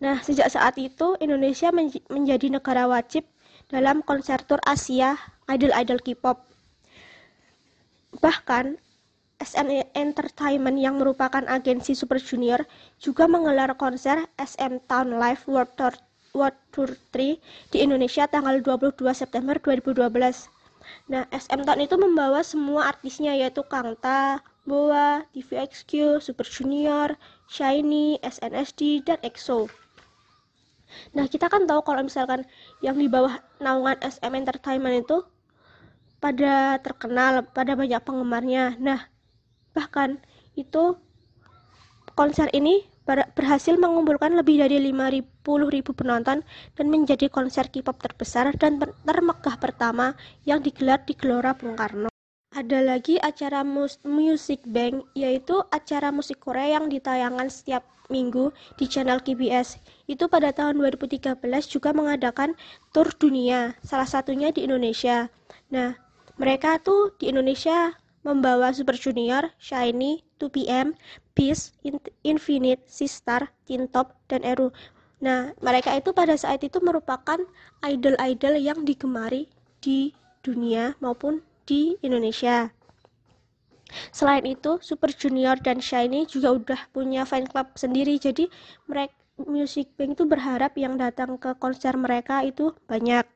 Nah, 0.00 0.22
sejak 0.22 0.48
saat 0.48 0.78
itu 0.78 1.18
Indonesia 1.18 1.68
menjadi 2.08 2.46
negara 2.48 2.86
wajib 2.86 3.26
dalam 3.68 4.00
konser 4.06 4.40
tur 4.44 4.60
Asia 4.64 5.18
idol-idol 5.50 5.98
K-pop. 6.00 6.46
Bahkan 8.22 8.78
SM 9.42 9.68
Entertainment 9.98 10.78
yang 10.78 11.02
merupakan 11.02 11.42
agensi 11.50 11.92
Super 11.92 12.22
Junior 12.22 12.62
juga 13.02 13.26
menggelar 13.26 13.74
konser 13.74 14.30
SM 14.38 14.86
Town 14.86 15.18
Live 15.18 15.44
World 15.50 15.74
Tour, 15.74 15.94
World 16.32 16.56
Tour 16.70 16.94
3 17.10 17.74
di 17.74 17.78
Indonesia 17.82 18.30
tanggal 18.30 18.62
22 18.62 18.94
September 19.10 19.58
2012. 19.58 19.98
Nah, 21.10 21.26
SM 21.34 21.66
Town 21.66 21.80
itu 21.82 21.98
membawa 21.98 22.46
semua 22.46 22.94
artisnya 22.94 23.34
yaitu 23.34 23.66
Kangta, 23.66 24.40
Boa, 24.64 25.28
TVXQ, 25.36 26.24
Super 26.24 26.48
Junior, 26.48 27.20
Shiny, 27.52 28.16
SNSD, 28.24 29.04
dan 29.04 29.20
EXO. 29.20 29.68
Nah, 31.12 31.28
kita 31.28 31.52
kan 31.52 31.68
tahu 31.68 31.84
kalau 31.84 32.00
misalkan 32.06 32.48
yang 32.80 32.96
di 32.96 33.10
bawah 33.10 33.40
naungan 33.60 34.00
SM 34.00 34.32
Entertainment 34.32 35.04
itu 35.04 35.20
pada 36.22 36.80
terkenal, 36.80 37.44
pada 37.52 37.76
banyak 37.76 38.00
penggemarnya. 38.00 38.80
Nah, 38.80 39.04
bahkan 39.76 40.16
itu 40.56 40.96
konser 42.16 42.48
ini 42.56 42.86
berhasil 43.36 43.76
mengumpulkan 43.76 44.32
lebih 44.32 44.64
dari 44.64 44.80
50.000 44.80 45.44
penonton 45.92 46.40
dan 46.72 46.86
menjadi 46.88 47.28
konser 47.28 47.68
K-pop 47.68 48.00
terbesar 48.00 48.56
dan 48.56 48.80
termegah 48.80 49.60
pertama 49.60 50.16
yang 50.48 50.64
digelar 50.64 51.04
di 51.04 51.12
Gelora 51.12 51.52
Bung 51.52 51.76
Karno. 51.76 52.13
Ada 52.54 52.86
lagi 52.86 53.18
acara 53.18 53.66
Music 54.06 54.62
Bank, 54.70 55.10
yaitu 55.18 55.58
acara 55.74 56.14
musik 56.14 56.38
Korea 56.38 56.78
yang 56.78 56.86
ditayangkan 56.86 57.50
setiap 57.50 57.82
minggu 58.06 58.54
di 58.78 58.86
channel 58.86 59.18
KBS. 59.18 59.82
Itu 60.06 60.30
pada 60.30 60.54
tahun 60.54 60.78
2013 60.78 61.34
juga 61.66 61.90
mengadakan 61.90 62.54
tur 62.94 63.10
dunia, 63.18 63.74
salah 63.82 64.06
satunya 64.06 64.54
di 64.54 64.70
Indonesia. 64.70 65.26
Nah, 65.74 65.98
mereka 66.38 66.78
tuh 66.78 67.10
di 67.18 67.34
Indonesia 67.34 67.90
membawa 68.22 68.70
Super 68.70 68.94
Junior, 69.02 69.50
Shiny, 69.58 70.22
2PM, 70.38 70.94
Peace, 71.34 71.74
Infinite, 72.22 72.86
Sistar, 72.86 73.50
Tintop, 73.66 74.14
dan 74.30 74.46
Eru. 74.46 74.70
Nah, 75.18 75.50
mereka 75.58 75.90
itu 75.98 76.14
pada 76.14 76.38
saat 76.38 76.62
itu 76.62 76.78
merupakan 76.78 77.42
idol-idol 77.82 78.54
yang 78.62 78.86
digemari 78.86 79.50
di 79.82 80.14
dunia 80.46 80.94
maupun 81.02 81.42
di 81.64 81.96
Indonesia. 82.00 82.70
Selain 84.10 84.44
itu, 84.48 84.80
Super 84.80 85.12
Junior 85.12 85.60
dan 85.60 85.78
Shiny 85.78 86.24
juga 86.24 86.56
udah 86.56 86.80
punya 86.90 87.28
fan 87.28 87.44
club 87.44 87.74
sendiri. 87.76 88.16
Jadi, 88.16 88.48
mereka 88.88 89.14
Music 89.34 89.90
Bank 89.98 90.14
itu 90.14 90.24
berharap 90.30 90.78
yang 90.78 90.94
datang 90.94 91.34
ke 91.42 91.58
konser 91.58 91.98
mereka 91.98 92.46
itu 92.46 92.70
banyak. 92.86 93.26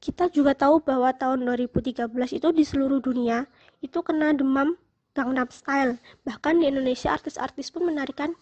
Kita 0.00 0.32
juga 0.32 0.56
tahu 0.56 0.80
bahwa 0.80 1.12
tahun 1.12 1.44
2013 1.44 2.08
itu 2.32 2.48
di 2.56 2.64
seluruh 2.64 3.04
dunia 3.04 3.44
itu 3.84 4.00
kena 4.00 4.32
demam 4.32 4.80
Gangnam 5.12 5.52
Style. 5.52 6.00
Bahkan 6.24 6.64
di 6.64 6.72
Indonesia 6.72 7.12
artis-artis 7.12 7.68
pun 7.68 7.84
menarikan 7.84 8.32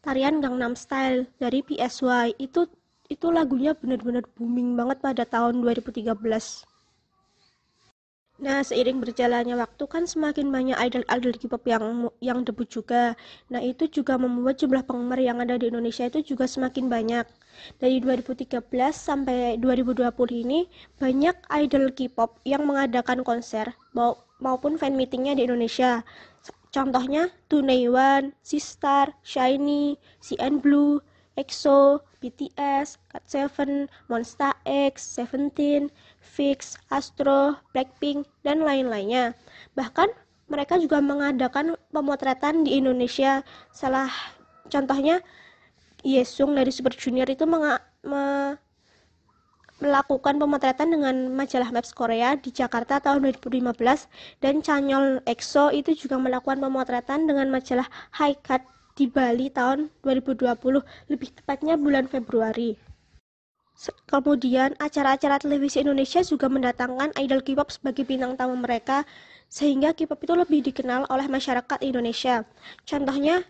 tarian 0.00 0.40
Gangnam 0.40 0.72
Style 0.72 1.28
dari 1.36 1.60
PSY. 1.60 2.32
Itu 2.40 2.64
itu 3.12 3.28
lagunya 3.28 3.76
benar-benar 3.76 4.24
booming 4.32 4.72
banget 4.72 5.04
pada 5.04 5.28
tahun 5.28 5.60
2013. 5.60 6.16
Nah, 8.42 8.58
seiring 8.66 8.98
berjalannya 8.98 9.54
waktu 9.54 9.84
kan 9.86 10.02
semakin 10.02 10.50
banyak 10.50 10.74
idol-idol 10.74 11.32
K-pop 11.38 11.62
yang 11.62 12.10
yang 12.18 12.42
debut 12.42 12.66
juga. 12.66 13.14
Nah, 13.46 13.62
itu 13.62 13.86
juga 13.86 14.18
membuat 14.18 14.58
jumlah 14.58 14.82
penggemar 14.82 15.22
yang 15.22 15.38
ada 15.38 15.54
di 15.54 15.70
Indonesia 15.70 16.10
itu 16.10 16.34
juga 16.34 16.50
semakin 16.50 16.90
banyak. 16.90 17.22
Dari 17.78 18.02
2013 18.02 18.66
sampai 18.98 19.62
2020 19.62 20.42
ini, 20.42 20.66
banyak 20.98 21.38
idol 21.54 21.94
K-pop 21.94 22.42
yang 22.42 22.66
mengadakan 22.66 23.22
konser 23.22 23.78
maupun 24.42 24.74
fan 24.74 24.98
meetingnya 24.98 25.38
di 25.38 25.46
Indonesia. 25.46 26.02
Contohnya 26.74 27.30
One, 27.54 28.34
Sistar, 28.42 29.14
Shiny, 29.22 29.94
CN 30.18 30.58
Blue, 30.58 30.98
EXO, 31.38 32.02
BTS, 32.22 33.02
GOT7, 33.10 33.90
Monsta 34.06 34.54
X, 34.62 35.02
Seventeen, 35.02 35.90
Fix, 36.22 36.78
Astro, 36.94 37.58
Blackpink, 37.74 38.30
dan 38.46 38.62
lain-lainnya. 38.62 39.34
Bahkan 39.74 40.06
mereka 40.46 40.78
juga 40.78 41.02
mengadakan 41.02 41.74
pemotretan 41.90 42.62
di 42.62 42.78
Indonesia. 42.78 43.42
Salah 43.74 44.08
contohnya 44.70 45.18
Yesung 46.06 46.54
dari 46.54 46.70
Super 46.70 46.94
Junior 46.94 47.26
itu 47.26 47.42
me 47.46 47.78
melakukan 49.82 50.38
pemotretan 50.38 50.94
dengan 50.94 51.34
majalah 51.34 51.74
Maps 51.74 51.90
Korea 51.90 52.38
di 52.38 52.54
Jakarta 52.54 53.02
tahun 53.02 53.34
2015 53.34 53.74
dan 54.38 54.62
Chanyol 54.62 55.26
EXO 55.26 55.74
itu 55.74 56.06
juga 56.06 56.22
melakukan 56.22 56.62
pemotretan 56.62 57.26
dengan 57.26 57.50
majalah 57.50 57.90
High 58.14 58.38
Cut 58.46 58.62
di 58.92 59.08
Bali 59.08 59.48
tahun 59.48 59.88
2020 60.04 60.52
lebih 61.12 61.28
tepatnya 61.32 61.74
bulan 61.80 62.08
Februari. 62.08 62.76
Kemudian, 64.06 64.76
acara-acara 64.76 65.40
televisi 65.40 65.80
Indonesia 65.80 66.20
juga 66.20 66.46
mendatangkan 66.46 67.16
idol 67.16 67.40
K-pop 67.40 67.72
sebagai 67.72 68.04
bintang 68.04 68.36
tamu 68.36 68.54
mereka, 68.54 69.08
sehingga 69.48 69.96
K-pop 69.96 70.20
itu 70.22 70.34
lebih 70.36 70.60
dikenal 70.60 71.08
oleh 71.08 71.26
masyarakat 71.26 71.80
Indonesia. 71.80 72.44
Contohnya, 72.84 73.42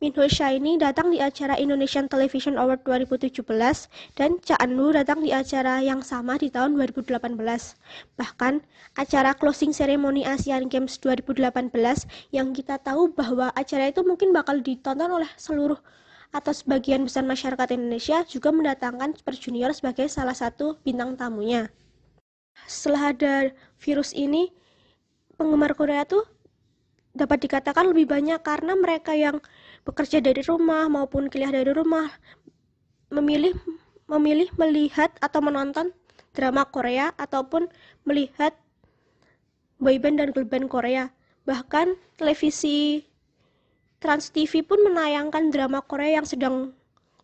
Minho 0.00 0.24
Shiny 0.24 0.80
datang 0.80 1.12
di 1.12 1.20
acara 1.20 1.60
Indonesian 1.60 2.08
Television 2.08 2.56
Award 2.56 2.88
2017 2.88 3.44
dan 4.16 4.40
Cha 4.40 4.56
Eun 4.56 4.96
datang 4.96 5.20
di 5.20 5.28
acara 5.28 5.84
yang 5.84 6.00
sama 6.00 6.40
di 6.40 6.48
tahun 6.48 6.72
2018. 6.72 7.20
Bahkan, 8.16 8.64
acara 8.96 9.36
closing 9.36 9.76
ceremony 9.76 10.24
Asian 10.24 10.72
Games 10.72 10.96
2018 11.04 11.68
yang 12.32 12.56
kita 12.56 12.80
tahu 12.80 13.12
bahwa 13.12 13.52
acara 13.52 13.92
itu 13.92 14.00
mungkin 14.00 14.32
bakal 14.32 14.64
ditonton 14.64 15.12
oleh 15.12 15.28
seluruh 15.36 15.76
atau 16.32 16.52
sebagian 16.56 17.04
besar 17.04 17.28
masyarakat 17.28 17.68
Indonesia 17.76 18.24
juga 18.24 18.56
mendatangkan 18.56 19.20
Super 19.20 19.36
Junior 19.36 19.76
sebagai 19.76 20.08
salah 20.08 20.32
satu 20.32 20.80
bintang 20.80 21.12
tamunya. 21.20 21.68
Setelah 22.64 23.12
ada 23.12 23.34
virus 23.76 24.16
ini, 24.16 24.48
penggemar 25.36 25.76
Korea 25.76 26.08
tuh 26.08 26.24
dapat 27.10 27.42
dikatakan 27.42 27.90
lebih 27.90 28.06
banyak 28.06 28.38
karena 28.40 28.72
mereka 28.78 29.12
yang 29.18 29.42
bekerja 29.84 30.20
dari 30.20 30.44
rumah 30.44 30.86
maupun 30.86 31.32
kuliah 31.32 31.50
dari 31.50 31.72
rumah 31.72 32.08
memilih 33.10 33.56
memilih 34.06 34.50
melihat 34.58 35.10
atau 35.22 35.40
menonton 35.42 35.90
drama 36.34 36.66
Korea 36.66 37.14
ataupun 37.18 37.66
melihat 38.06 38.54
boyband 39.82 40.20
dan 40.20 40.28
girlband 40.30 40.70
Korea. 40.70 41.10
Bahkan 41.48 41.96
televisi 42.20 43.06
Trans 44.00 44.32
TV 44.32 44.64
pun 44.64 44.80
menayangkan 44.80 45.52
drama 45.52 45.84
Korea 45.84 46.22
yang 46.22 46.26
sedang 46.28 46.72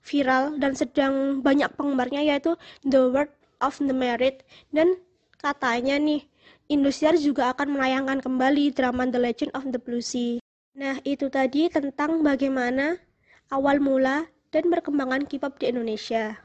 viral 0.04 0.60
dan 0.60 0.76
sedang 0.76 1.40
banyak 1.40 1.72
penggemarnya 1.74 2.22
yaitu 2.22 2.54
The 2.84 3.10
World 3.10 3.32
of 3.64 3.80
the 3.80 3.96
Merit 3.96 4.44
dan 4.70 5.00
katanya 5.40 5.98
nih 5.98 6.22
Indosiar 6.66 7.14
juga 7.14 7.54
akan 7.54 7.78
menayangkan 7.78 8.18
kembali 8.26 8.74
drama 8.74 9.06
The 9.06 9.22
Legend 9.22 9.54
of 9.54 9.70
the 9.70 9.78
Blue 9.78 10.02
Sea. 10.02 10.42
Nah, 10.76 11.00
itu 11.08 11.32
tadi 11.32 11.72
tentang 11.72 12.20
bagaimana 12.20 13.00
awal 13.48 13.80
mula 13.80 14.28
dan 14.52 14.68
perkembangan 14.68 15.24
K-pop 15.24 15.56
di 15.56 15.72
Indonesia. 15.72 16.36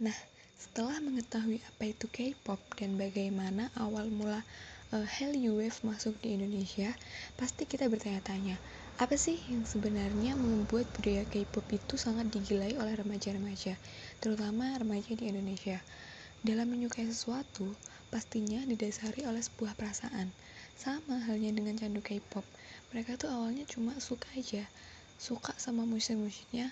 Nah, 0.00 0.16
setelah 0.56 0.96
mengetahui 1.04 1.60
apa 1.60 1.92
itu 1.92 2.08
K-pop 2.08 2.56
dan 2.80 2.96
bagaimana 2.96 3.68
awal 3.76 4.08
mula 4.08 4.40
uh, 4.96 5.04
Hallyu 5.04 5.60
Wave 5.60 5.76
masuk 5.84 6.16
di 6.24 6.40
Indonesia, 6.40 6.88
pasti 7.36 7.68
kita 7.68 7.92
bertanya-tanya, 7.92 8.56
apa 8.96 9.12
sih 9.20 9.36
yang 9.52 9.68
sebenarnya 9.68 10.32
membuat 10.32 10.88
budaya 10.96 11.28
K-pop 11.28 11.68
itu 11.68 12.00
sangat 12.00 12.32
digilai 12.32 12.80
oleh 12.80 12.96
remaja-remaja, 12.96 13.76
terutama 14.24 14.72
remaja 14.80 15.12
di 15.12 15.28
Indonesia? 15.28 15.84
Dalam 16.40 16.72
menyukai 16.72 17.04
sesuatu, 17.04 17.76
pastinya 18.08 18.64
didasari 18.64 19.28
oleh 19.28 19.44
sebuah 19.44 19.76
perasaan. 19.76 20.32
Sama 20.80 21.20
halnya 21.28 21.52
dengan 21.52 21.76
candu 21.76 22.00
K-pop. 22.00 22.42
Mereka 22.92 23.16
tuh 23.16 23.32
awalnya 23.32 23.64
cuma 23.64 23.96
suka 23.96 24.28
aja, 24.36 24.68
suka 25.16 25.56
sama 25.56 25.88
musik-musiknya, 25.88 26.68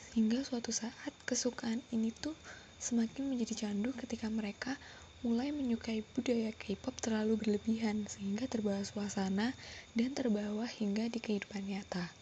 sehingga 0.00 0.40
suatu 0.40 0.72
saat 0.72 1.12
kesukaan 1.28 1.84
ini 1.92 2.16
tuh 2.16 2.32
semakin 2.80 3.28
menjadi 3.28 3.68
candu 3.68 3.92
ketika 3.92 4.32
mereka 4.32 4.80
mulai 5.24 5.52
menyukai 5.56 6.04
budaya 6.12 6.52
K-pop 6.52 7.00
terlalu 7.00 7.40
berlebihan 7.40 8.04
sehingga 8.04 8.44
terbawa 8.44 8.84
suasana 8.84 9.56
dan 9.96 10.12
terbawa 10.12 10.68
hingga 10.68 11.08
di 11.08 11.16
kehidupan 11.16 11.64
nyata. 11.64 12.12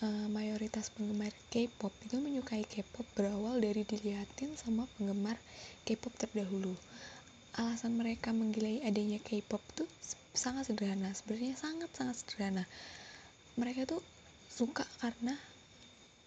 E, 0.00 0.28
mayoritas 0.32 0.88
penggemar 0.88 1.36
K-pop 1.52 1.92
itu 2.00 2.16
menyukai 2.16 2.64
K-pop 2.64 3.04
berawal 3.12 3.60
dari 3.60 3.84
dilihatin 3.84 4.56
sama 4.56 4.88
penggemar 4.96 5.36
K-pop 5.84 6.16
terdahulu. 6.16 6.72
Alasan 7.60 7.92
mereka 8.00 8.32
menggilai 8.32 8.80
adanya 8.88 9.20
K-pop 9.20 9.60
tuh 9.76 9.88
sangat 10.34 10.68
sederhana, 10.68 11.14
sebenarnya 11.14 11.54
sangat-sangat 11.54 12.16
sederhana. 12.18 12.64
Mereka 13.54 13.86
tuh 13.86 14.02
suka 14.50 14.82
karena 14.98 15.38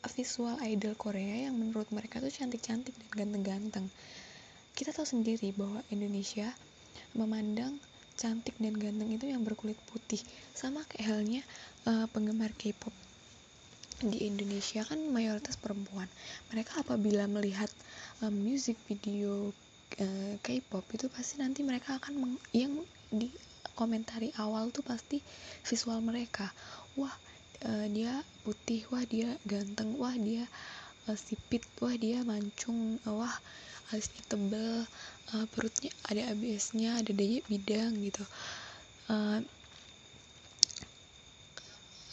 visual 0.07 0.55
idol 0.63 0.95
Korea 0.95 1.51
yang 1.51 1.59
menurut 1.59 1.91
mereka 1.91 2.23
tuh 2.23 2.31
cantik-cantik 2.31 2.95
dan 2.95 3.07
ganteng-ganteng. 3.11 3.91
Kita 4.71 4.95
tahu 4.95 5.03
sendiri 5.03 5.51
bahwa 5.51 5.83
Indonesia 5.91 6.47
memandang 7.11 7.75
cantik 8.15 8.55
dan 8.57 8.73
ganteng 8.79 9.11
itu 9.11 9.27
yang 9.27 9.43
berkulit 9.43 9.77
putih. 9.91 10.23
Sama 10.55 10.87
kayak 10.87 11.05
halnya 11.11 11.41
uh, 11.83 12.07
penggemar 12.09 12.55
K-pop 12.55 12.95
di 13.97 14.29
Indonesia 14.29 14.85
kan 14.85 15.01
mayoritas 15.09 15.57
perempuan. 15.57 16.07
Mereka 16.53 16.85
apabila 16.85 17.25
melihat 17.27 17.69
um, 18.21 18.31
music 18.31 18.77
video 18.87 19.51
uh, 19.99 20.33
K-pop 20.45 20.85
itu 20.93 21.09
pasti 21.09 21.41
nanti 21.41 21.65
mereka 21.65 21.97
akan 21.97 22.37
yang 22.53 22.85
di 23.09 23.27
komentari 23.77 24.33
awal 24.41 24.73
tuh 24.73 24.81
pasti 24.81 25.21
visual 25.61 26.01
mereka. 26.01 26.49
Wah 26.97 27.13
uh, 27.69 27.85
dia 27.93 28.25
putih 28.41 28.89
wah 28.89 29.05
dia 29.05 29.37
ganteng 29.45 29.93
wah 30.01 30.17
dia 30.17 30.49
uh, 31.05 31.17
sipit 31.17 31.61
wah 31.77 31.93
dia 31.93 32.25
mancung 32.25 32.97
uh, 33.05 33.15
wah 33.21 33.35
alisnya 33.93 34.23
tebel 34.25 34.83
uh, 35.37 35.45
perutnya 35.53 35.93
ada 36.09 36.33
ABS-nya 36.33 36.97
ada 36.97 37.11
daya 37.13 37.39
bidang 37.45 37.93
gitu. 38.01 38.25
Uh, 39.07 39.39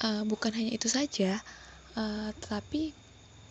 uh, 0.04 0.22
bukan 0.28 0.52
hanya 0.52 0.76
itu 0.76 0.86
saja 0.86 1.40
uh, 1.96 2.30
tetapi 2.44 2.94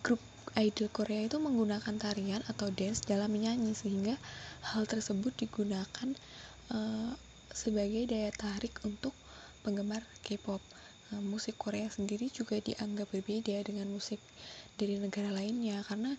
grup 0.06 0.22
idol 0.54 0.90
Korea 0.94 1.26
itu 1.26 1.42
menggunakan 1.42 1.98
tarian 1.98 2.42
atau 2.46 2.70
dance 2.70 3.02
dalam 3.04 3.34
menyanyi 3.34 3.74
sehingga 3.74 4.16
hal 4.62 4.86
tersebut 4.86 5.34
digunakan 5.34 6.14
sebagai 7.54 8.10
daya 8.10 8.34
tarik 8.34 8.82
untuk 8.82 9.14
penggemar 9.62 10.02
K-pop. 10.26 10.60
Uh, 11.14 11.22
musik 11.22 11.56
Korea 11.56 11.86
sendiri 11.88 12.28
juga 12.34 12.58
dianggap 12.58 13.14
berbeda 13.14 13.62
dengan 13.62 13.88
musik 13.94 14.18
dari 14.76 14.98
negara 14.98 15.30
lainnya 15.30 15.86
karena 15.86 16.18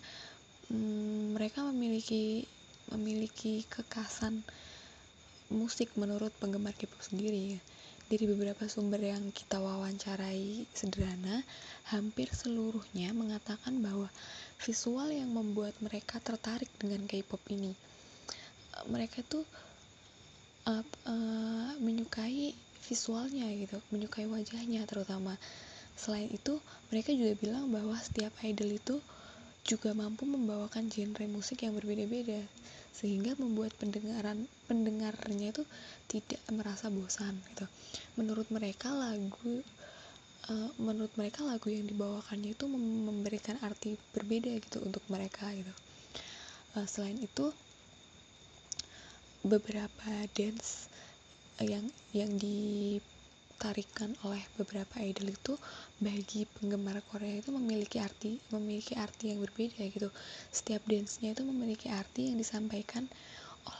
um, 0.71 1.35
mereka 1.35 1.67
memiliki 1.67 2.47
memiliki 2.95 3.67
kekasan 3.67 4.45
musik 5.51 5.91
menurut 5.99 6.31
penggemar 6.39 6.73
K-pop 6.73 7.01
sendiri. 7.03 7.59
Dari 8.05 8.29
beberapa 8.29 8.69
sumber 8.69 9.01
yang 9.01 9.33
kita 9.33 9.57
wawancarai 9.57 10.69
sederhana, 10.77 11.41
hampir 11.89 12.29
seluruhnya 12.29 13.09
mengatakan 13.17 13.81
bahwa 13.81 14.13
visual 14.61 15.09
yang 15.09 15.33
membuat 15.33 15.73
mereka 15.81 16.21
tertarik 16.21 16.69
dengan 16.77 17.09
K-pop 17.09 17.41
ini. 17.49 17.73
Mereka 18.85 19.25
tuh 19.25 19.41
uh, 20.65 20.83
uh, 21.07 21.71
menyukai 21.81 22.53
visualnya 22.85 23.49
gitu, 23.57 23.77
menyukai 23.89 24.29
wajahnya 24.29 24.85
terutama. 24.85 25.37
Selain 25.95 26.27
itu, 26.27 26.59
mereka 26.91 27.15
juga 27.15 27.33
bilang 27.39 27.71
bahwa 27.71 27.95
setiap 27.97 28.35
idol 28.43 28.75
itu 28.75 28.95
juga 29.65 29.97
mampu 29.97 30.29
membawakan 30.29 30.93
genre 30.93 31.25
musik 31.25 31.65
yang 31.65 31.73
berbeda-beda 31.73 32.45
sehingga 32.95 33.33
membuat 33.41 33.73
pendengaran 33.75 34.45
pendengarnya 34.69 35.51
itu 35.51 35.65
tidak 36.07 36.39
merasa 36.53 36.87
bosan 36.87 37.35
gitu. 37.51 37.65
Menurut 38.15 38.47
mereka 38.53 38.93
lagu 38.93 39.65
uh, 40.47 40.71
menurut 40.77 41.11
mereka 41.17 41.43
lagu 41.43 41.67
yang 41.73 41.89
dibawakannya 41.89 42.55
itu 42.55 42.65
memberikan 42.69 43.57
arti 43.65 43.97
berbeda 44.13 44.53
gitu 44.61 44.79
untuk 44.85 45.01
mereka 45.11 45.49
gitu. 45.51 45.73
Uh, 46.77 46.87
selain 46.87 47.17
itu 47.19 47.51
beberapa 49.45 50.09
dance 50.33 50.89
yang 51.61 51.85
yang 52.17 52.33
di 52.41 52.97
tarikan 53.61 54.11
oleh 54.25 54.41
beberapa 54.57 54.99
idol 54.99 55.31
itu 55.31 55.53
bagi 56.01 56.49
penggemar 56.57 56.99
Korea 57.07 57.39
itu 57.39 57.53
memiliki 57.53 58.01
arti 58.01 58.41
memiliki 58.49 58.97
arti 58.97 59.31
yang 59.31 59.45
berbeda 59.45 59.85
gitu. 59.85 60.09
Setiap 60.49 60.81
dance-nya 60.89 61.37
itu 61.37 61.45
memiliki 61.45 61.87
arti 61.93 62.33
yang 62.33 62.41
disampaikan 62.41 63.05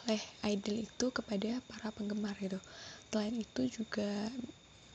oleh 0.05 0.21
idol 0.45 0.85
itu 0.85 1.05
kepada 1.09 1.57
para 1.65 1.89
penggemar 1.91 2.37
gitu. 2.37 2.61
Selain 3.09 3.33
itu 3.33 3.61
juga 3.81 4.29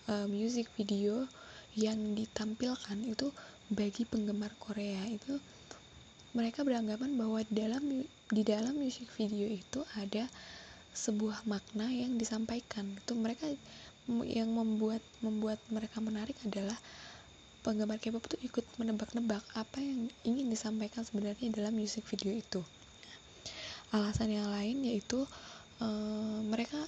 uh, 0.06 0.26
music 0.30 0.70
video 0.78 1.26
yang 1.74 1.98
ditampilkan 2.14 2.98
itu 3.10 3.34
bagi 3.70 4.06
penggemar 4.06 4.54
Korea 4.58 5.02
itu 5.10 5.38
mereka 6.30 6.62
beranggapan 6.62 7.18
bahwa 7.18 7.42
dalam 7.50 8.06
di 8.30 8.42
dalam 8.46 8.78
music 8.78 9.10
video 9.18 9.50
itu 9.50 9.82
ada 9.98 10.30
sebuah 10.90 11.46
makna 11.46 11.86
yang 11.86 12.18
disampaikan 12.18 12.98
itu 12.98 13.12
mereka 13.14 13.46
yang 14.26 14.50
membuat 14.50 15.04
membuat 15.22 15.62
mereka 15.70 16.02
menarik 16.02 16.34
adalah 16.42 16.74
penggemar 17.60 18.00
K-pop 18.00 18.24
itu 18.26 18.36
ikut 18.48 18.64
menebak-nebak 18.80 19.44
apa 19.52 19.78
yang 19.78 20.08
ingin 20.24 20.48
disampaikan 20.48 21.04
sebenarnya 21.04 21.52
dalam 21.52 21.76
music 21.76 22.08
video 22.08 22.32
itu. 22.32 22.60
Alasan 23.92 24.32
yang 24.32 24.48
lain 24.48 24.80
yaitu 24.86 25.28
uh, 25.84 26.38
mereka 26.48 26.80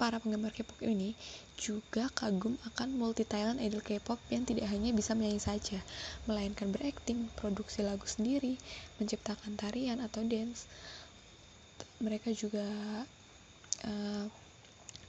para 0.00 0.16
penggemar 0.16 0.54
K-pop 0.54 0.80
ini 0.86 1.12
juga 1.60 2.08
kagum 2.16 2.56
akan 2.72 2.96
multi 2.96 3.26
talent 3.28 3.60
idol 3.60 3.84
K-pop 3.84 4.16
yang 4.32 4.48
tidak 4.48 4.70
hanya 4.72 4.94
bisa 4.96 5.12
menyanyi 5.12 5.42
saja, 5.42 5.76
melainkan 6.24 6.72
berakting, 6.72 7.28
produksi 7.36 7.84
lagu 7.84 8.08
sendiri, 8.08 8.56
menciptakan 8.96 9.60
tarian 9.60 10.00
atau 10.00 10.24
dance. 10.24 10.64
Mereka 12.00 12.32
juga 12.32 12.64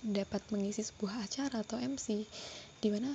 dapat 0.02 0.42
mengisi 0.50 0.82
sebuah 0.82 1.26
acara 1.26 1.62
atau 1.62 1.78
MC 1.78 2.26
di 2.82 2.90
mana 2.90 3.14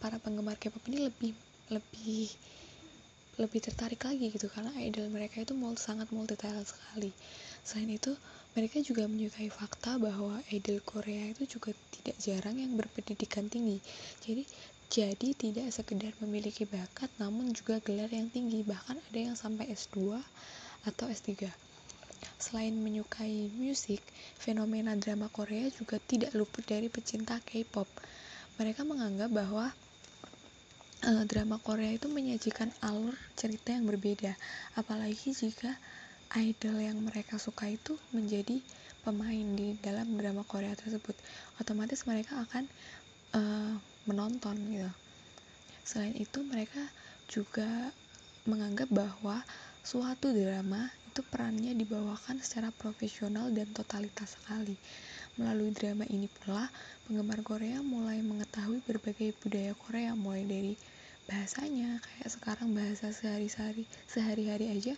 para 0.00 0.16
penggemar 0.18 0.56
K-pop 0.56 0.82
ini 0.88 1.06
lebih 1.06 1.32
lebih 1.68 2.26
lebih 3.40 3.60
tertarik 3.64 4.04
lagi 4.04 4.28
gitu 4.28 4.44
karena 4.52 4.68
idol 4.76 5.08
mereka 5.08 5.40
itu 5.40 5.56
multi, 5.56 5.80
sangat 5.80 6.12
multi 6.12 6.36
talent 6.36 6.68
sekali. 6.68 7.08
Selain 7.64 7.88
itu, 7.88 8.12
mereka 8.52 8.76
juga 8.84 9.08
menyukai 9.08 9.48
fakta 9.48 9.96
bahwa 9.96 10.36
idol 10.52 10.84
Korea 10.84 11.32
itu 11.32 11.56
juga 11.56 11.72
tidak 11.96 12.20
jarang 12.20 12.60
yang 12.60 12.76
berpendidikan 12.76 13.48
tinggi. 13.48 13.80
Jadi 14.20 14.44
jadi 14.92 15.28
tidak 15.32 15.72
sekedar 15.72 16.12
memiliki 16.20 16.68
bakat 16.68 17.08
namun 17.16 17.56
juga 17.56 17.80
gelar 17.80 18.12
yang 18.12 18.28
tinggi, 18.28 18.60
bahkan 18.60 19.00
ada 19.00 19.32
yang 19.32 19.32
sampai 19.32 19.72
S2 19.72 20.20
atau 20.84 21.08
S3. 21.08 21.48
Selain 22.36 22.74
menyukai 22.74 23.50
musik, 23.54 24.02
fenomena 24.38 24.98
drama 24.98 25.30
Korea 25.30 25.70
juga 25.70 26.02
tidak 26.02 26.34
luput 26.34 26.66
dari 26.66 26.90
pecinta 26.90 27.38
K-pop. 27.42 27.86
Mereka 28.58 28.84
menganggap 28.84 29.30
bahwa 29.32 29.70
uh, 31.06 31.24
drama 31.26 31.58
Korea 31.62 31.94
itu 31.94 32.06
menyajikan 32.06 32.70
alur 32.82 33.14
cerita 33.34 33.74
yang 33.74 33.86
berbeda, 33.86 34.34
apalagi 34.78 35.34
jika 35.34 35.74
idol 36.38 36.80
yang 36.80 36.96
mereka 37.02 37.36
suka 37.36 37.68
itu 37.68 37.98
menjadi 38.14 38.62
pemain 39.02 39.46
di 39.58 39.74
dalam 39.82 40.14
drama 40.16 40.46
Korea 40.46 40.72
tersebut. 40.78 41.12
Otomatis 41.58 42.06
mereka 42.06 42.40
akan 42.46 42.64
uh, 43.34 43.74
menonton 44.06 44.56
gitu. 44.70 44.92
Selain 45.82 46.14
itu, 46.14 46.40
mereka 46.46 46.80
juga 47.26 47.90
menganggap 48.46 48.86
bahwa 48.90 49.42
suatu 49.82 50.30
drama 50.30 50.90
itu 51.12 51.20
perannya 51.28 51.76
dibawakan 51.76 52.40
secara 52.40 52.72
profesional 52.72 53.52
dan 53.52 53.68
totalitas 53.76 54.32
sekali. 54.32 54.80
Melalui 55.36 55.68
drama 55.76 56.08
ini 56.08 56.24
pula, 56.24 56.72
penggemar 57.04 57.44
Korea 57.44 57.84
mulai 57.84 58.24
mengetahui 58.24 58.80
berbagai 58.88 59.36
budaya 59.44 59.76
Korea, 59.76 60.16
mulai 60.16 60.48
dari 60.48 60.72
bahasanya, 61.28 62.00
kayak 62.00 62.32
sekarang 62.32 62.72
bahasa 62.72 63.12
sehari-hari 63.12 63.84
sehari-hari 64.08 64.72
aja. 64.72 64.96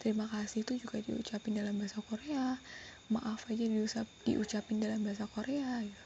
Terima 0.00 0.24
kasih 0.32 0.64
itu 0.64 0.80
juga 0.80 1.04
diucapin 1.04 1.52
dalam 1.52 1.76
bahasa 1.76 2.00
Korea. 2.00 2.56
Maaf 3.12 3.44
aja 3.52 3.68
diusap, 3.68 4.08
diucapin 4.24 4.80
dalam 4.80 5.04
bahasa 5.04 5.28
Korea 5.28 5.84
gitu. 5.84 6.04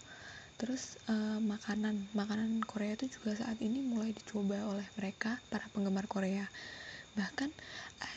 Terus 0.59 0.99
uh, 1.07 1.39
makanan, 1.39 2.11
makanan 2.19 2.67
Korea 2.67 2.99
itu 2.99 3.15
juga 3.15 3.39
saat 3.39 3.63
ini 3.63 3.79
mulai 3.79 4.11
dicoba 4.11 4.59
oleh 4.67 4.91
mereka 4.99 5.39
para 5.55 5.71
penggemar 5.71 6.11
Korea 6.11 6.51
Bahkan 7.17 7.51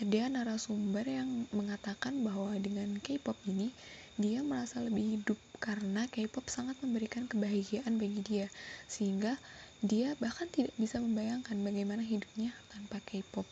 ada 0.04 0.22
narasumber 0.28 1.08
yang 1.08 1.48
mengatakan 1.56 2.20
bahwa 2.20 2.52
dengan 2.60 3.00
K-pop 3.00 3.40
ini 3.48 3.72
dia 4.20 4.44
merasa 4.44 4.84
lebih 4.84 5.16
hidup 5.16 5.40
karena 5.64 6.04
K-pop 6.12 6.52
sangat 6.52 6.76
memberikan 6.84 7.24
kebahagiaan 7.24 7.96
bagi 7.96 8.20
dia 8.20 8.48
sehingga 8.92 9.40
dia 9.80 10.20
bahkan 10.20 10.52
tidak 10.52 10.76
bisa 10.76 11.00
membayangkan 11.00 11.56
bagaimana 11.64 12.04
hidupnya 12.04 12.52
tanpa 12.68 13.00
K-pop. 13.08 13.48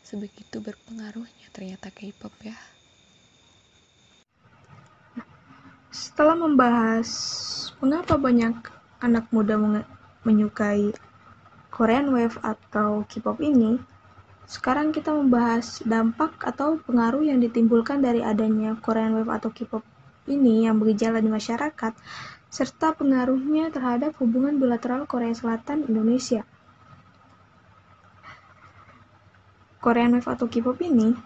Sebegitu 0.00 0.64
berpengaruhnya 0.64 1.52
ternyata 1.52 1.92
K-pop 1.92 2.32
ya. 2.40 2.56
Setelah 5.92 6.40
membahas 6.40 7.10
mengapa 7.84 8.16
banyak 8.16 8.56
anak 9.04 9.28
muda 9.28 9.60
menyukai 10.24 10.96
Korean 11.68 12.08
Wave 12.16 12.40
atau 12.40 13.04
K-pop 13.04 13.44
ini, 13.44 13.76
sekarang 14.52 14.92
kita 14.92 15.16
membahas 15.16 15.80
dampak 15.80 16.36
atau 16.44 16.76
pengaruh 16.84 17.24
yang 17.24 17.40
ditimbulkan 17.40 18.04
dari 18.04 18.20
adanya 18.20 18.76
Korean 18.76 19.16
Wave 19.16 19.32
atau 19.32 19.48
K-pop 19.48 19.80
ini 20.28 20.68
yang 20.68 20.76
bergejala 20.76 21.24
di 21.24 21.32
masyarakat, 21.32 21.96
serta 22.52 22.92
pengaruhnya 22.92 23.72
terhadap 23.72 24.12
hubungan 24.20 24.60
bilateral 24.60 25.08
Korea 25.08 25.32
Selatan 25.32 25.88
Indonesia. 25.88 26.44
Korean 29.80 30.20
Wave 30.20 30.28
atau 30.28 30.44
K-pop 30.52 30.76
ini 30.84 31.16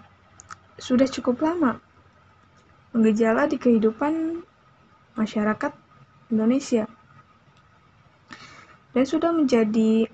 sudah 0.79 1.11
cukup 1.11 1.43
lama 1.43 1.83
menggejala 2.95 3.51
di 3.51 3.59
kehidupan 3.59 4.39
masyarakat 5.19 5.75
Indonesia 6.31 6.87
dan 8.95 9.05
sudah 9.05 9.35
menjadi 9.35 10.09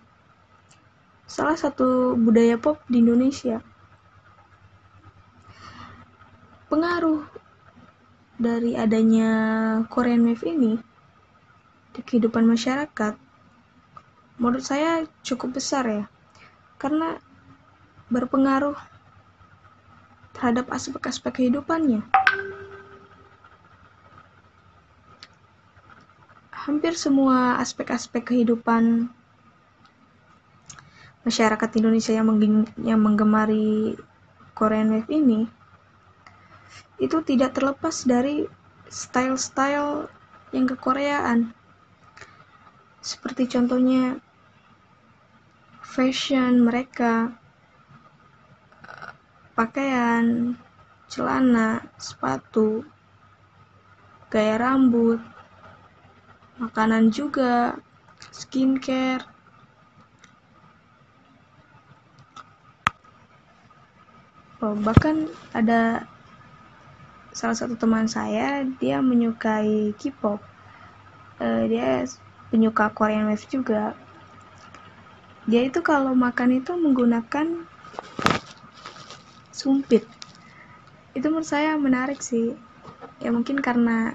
salah 1.32 1.56
satu 1.56 2.12
budaya 2.12 2.60
pop 2.60 2.76
di 2.92 3.00
Indonesia. 3.00 3.64
Pengaruh 6.68 7.24
dari 8.36 8.76
adanya 8.76 9.32
Korean 9.88 10.28
Wave 10.28 10.44
ini 10.44 10.76
di 11.96 12.00
kehidupan 12.04 12.44
masyarakat 12.44 13.16
menurut 14.36 14.60
saya 14.60 15.08
cukup 15.24 15.56
besar 15.56 15.88
ya 15.88 16.04
karena 16.76 17.16
berpengaruh 18.12 18.76
terhadap 20.36 20.68
aspek-aspek 20.68 21.32
kehidupannya. 21.32 22.04
Hampir 26.52 26.92
semua 26.92 27.56
aspek-aspek 27.56 28.20
kehidupan 28.36 29.08
masyarakat 31.22 31.70
Indonesia 31.78 32.12
yang, 32.14 32.28
yang 32.82 33.00
menggemari 33.00 33.94
Korean 34.52 34.92
Wave 34.92 35.10
ini 35.10 35.46
itu 37.02 37.18
tidak 37.26 37.58
terlepas 37.58 38.06
dari 38.06 38.46
style-style 38.86 40.06
yang 40.54 40.68
kekoreaan. 40.68 41.50
Seperti 43.02 43.50
contohnya 43.50 44.22
fashion 45.82 46.62
mereka 46.62 47.34
pakaian 49.58 50.54
celana 51.10 51.84
sepatu 51.98 52.86
gaya 54.32 54.56
rambut 54.56 55.20
makanan 56.56 57.12
juga 57.12 57.76
skincare 58.32 59.31
bahkan 64.62 65.26
ada 65.50 66.06
salah 67.34 67.58
satu 67.58 67.74
teman 67.74 68.06
saya 68.06 68.62
dia 68.78 69.02
menyukai 69.02 69.90
K-pop. 69.98 70.38
Uh, 71.42 71.66
dia 71.66 72.06
penyuka 72.54 72.92
Korean 72.94 73.26
Wave 73.26 73.42
juga. 73.50 73.98
Dia 75.50 75.66
itu 75.66 75.82
kalau 75.82 76.14
makan 76.14 76.62
itu 76.62 76.70
menggunakan 76.78 77.66
sumpit. 79.50 80.06
Itu 81.18 81.26
menurut 81.34 81.48
saya 81.50 81.74
menarik 81.74 82.22
sih. 82.22 82.54
Ya 83.18 83.34
mungkin 83.34 83.58
karena 83.58 84.14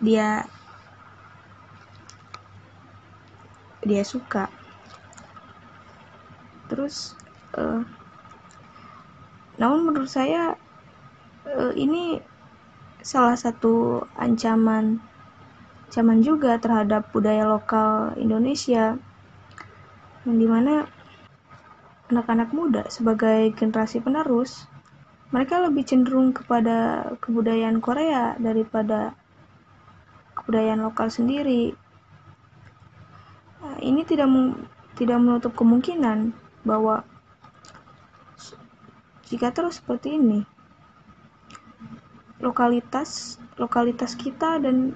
dia 0.00 0.48
dia 3.84 4.02
suka. 4.08 4.48
Terus 6.72 7.12
uh, 7.60 7.84
namun 9.62 9.86
menurut 9.86 10.10
saya 10.10 10.58
uh, 11.46 11.70
ini 11.78 12.18
salah 13.06 13.38
satu 13.38 14.02
ancaman 14.18 14.98
ancaman 15.86 16.18
juga 16.26 16.58
terhadap 16.58 17.14
budaya 17.14 17.46
lokal 17.46 18.18
Indonesia 18.18 18.98
yang 20.26 20.36
di 20.38 20.46
mana 20.50 20.90
anak-anak 22.10 22.50
muda 22.50 22.82
sebagai 22.90 23.54
generasi 23.54 24.02
penerus 24.02 24.66
mereka 25.30 25.62
lebih 25.62 25.86
cenderung 25.86 26.34
kepada 26.34 27.08
kebudayaan 27.22 27.78
Korea 27.78 28.36
daripada 28.36 29.16
kebudayaan 30.36 30.84
lokal 30.84 31.08
sendiri. 31.08 31.72
Nah, 33.64 33.80
ini 33.80 34.04
tidak 34.04 34.28
tidak 34.92 35.18
menutup 35.24 35.56
kemungkinan 35.56 36.36
bahwa 36.68 37.08
jika 39.32 39.48
terus 39.48 39.80
seperti 39.80 40.20
ini 40.20 40.44
lokalitas 42.44 43.40
lokalitas 43.56 44.12
kita 44.12 44.60
dan 44.60 44.92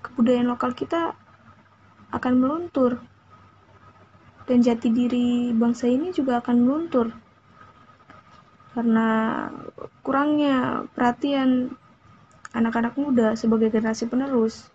kebudayaan 0.00 0.48
lokal 0.48 0.72
kita 0.72 1.12
akan 2.14 2.34
meluntur. 2.40 3.02
Dan 4.44 4.60
jati 4.60 4.92
diri 4.92 5.50
bangsa 5.56 5.88
ini 5.88 6.12
juga 6.12 6.38
akan 6.44 6.56
meluntur. 6.62 7.08
Karena 8.76 9.08
kurangnya 10.04 10.84
perhatian 10.92 11.72
anak-anak 12.54 12.94
muda 12.94 13.34
sebagai 13.34 13.72
generasi 13.72 14.06
penerus 14.06 14.68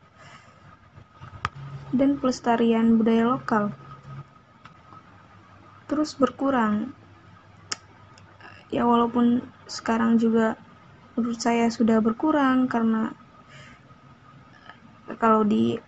dan 1.96 2.20
pelestarian 2.20 3.00
budaya 3.00 3.34
lokal 3.34 3.74
terus 5.90 6.14
berkurang 6.14 6.94
ya 8.70 8.86
walaupun 8.86 9.42
sekarang 9.66 10.22
juga 10.22 10.58
menurut 11.18 11.42
saya 11.42 11.68
sudah 11.74 12.00
berkurang 12.00 12.70
karena 12.70 13.12
kalau 15.18 15.42
di 15.42 15.82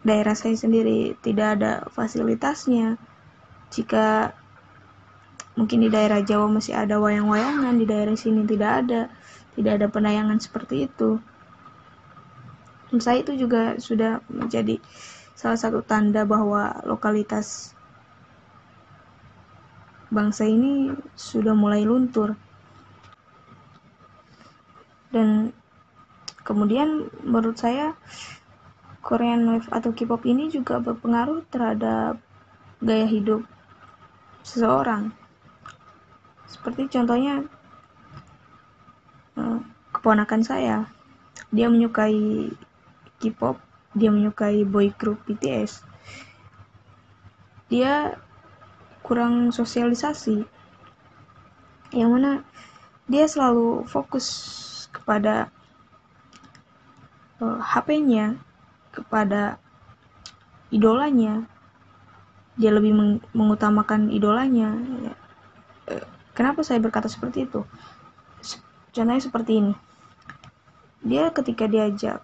daerah 0.00 0.32
saya 0.32 0.56
sendiri 0.56 1.18
tidak 1.20 1.60
ada 1.60 1.72
fasilitasnya. 1.92 2.96
Jika 3.70 4.32
mungkin 5.58 5.84
di 5.84 5.90
daerah 5.92 6.22
Jawa 6.24 6.48
masih 6.48 6.78
ada 6.78 6.96
wayang-wayangan 6.96 7.74
di 7.76 7.86
daerah 7.86 8.16
sini 8.16 8.46
tidak 8.46 8.86
ada 8.86 9.00
tidak 9.58 9.72
ada 9.82 9.86
penayangan 9.90 10.38
seperti 10.40 10.86
itu. 10.88 11.18
Menurut 12.90 13.04
saya 13.04 13.22
itu 13.22 13.34
juga 13.38 13.78
sudah 13.78 14.22
menjadi 14.30 14.80
salah 15.38 15.58
satu 15.58 15.84
tanda 15.84 16.26
bahwa 16.26 16.82
lokalitas 16.86 17.74
bangsa 20.10 20.44
ini 20.44 20.92
sudah 21.14 21.54
mulai 21.56 21.86
luntur. 21.86 22.34
Dan 25.10 25.54
kemudian 26.44 27.10
menurut 27.24 27.58
saya 27.58 27.94
Korean 29.00 29.46
Wave 29.48 29.70
atau 29.72 29.90
K-pop 29.90 30.22
ini 30.28 30.52
juga 30.52 30.78
berpengaruh 30.78 31.46
terhadap 31.48 32.20
gaya 32.84 33.06
hidup 33.06 33.42
seseorang. 34.44 35.10
Seperti 36.46 36.90
contohnya 36.90 37.46
eh, 39.38 39.58
keponakan 39.94 40.42
saya. 40.44 40.76
Dia 41.50 41.66
menyukai 41.66 42.50
K-pop 43.18 43.70
dia 43.90 44.10
menyukai 44.14 44.62
boy 44.62 44.94
group 44.94 45.18
BTS 45.26 45.82
dia 47.70 48.18
kurang 49.10 49.50
sosialisasi 49.50 50.46
yang 51.90 52.14
mana 52.14 52.46
dia 53.10 53.26
selalu 53.26 53.82
fokus 53.90 54.26
kepada 54.94 55.50
uh, 57.42 57.58
eh, 57.58 57.58
HP-nya, 57.58 58.38
kepada 58.94 59.58
idolanya, 60.70 61.42
dia 62.54 62.70
lebih 62.70 62.94
meng 62.94 63.12
mengutamakan 63.34 64.14
idolanya. 64.14 64.78
Ya. 64.78 65.14
Uh, 65.90 66.06
kenapa 66.38 66.62
saya 66.62 66.78
berkata 66.78 67.10
seperti 67.10 67.50
itu? 67.50 67.66
Contohnya 68.94 69.18
seperti 69.18 69.58
ini. 69.58 69.74
Dia 71.02 71.34
ketika 71.34 71.66
diajak 71.66 72.22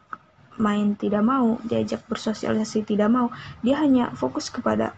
main 0.63 0.95
tidak 0.95 1.27
mau, 1.27 1.59
diajak 1.67 2.07
bersosialisasi 2.07 2.87
tidak 2.87 3.11
mau, 3.11 3.35
dia 3.67 3.75
hanya 3.83 4.15
fokus 4.15 4.55
kepada 4.55 4.95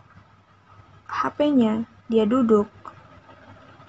HP-nya, 1.08 1.88
dia 2.12 2.24
duduk 2.28 2.68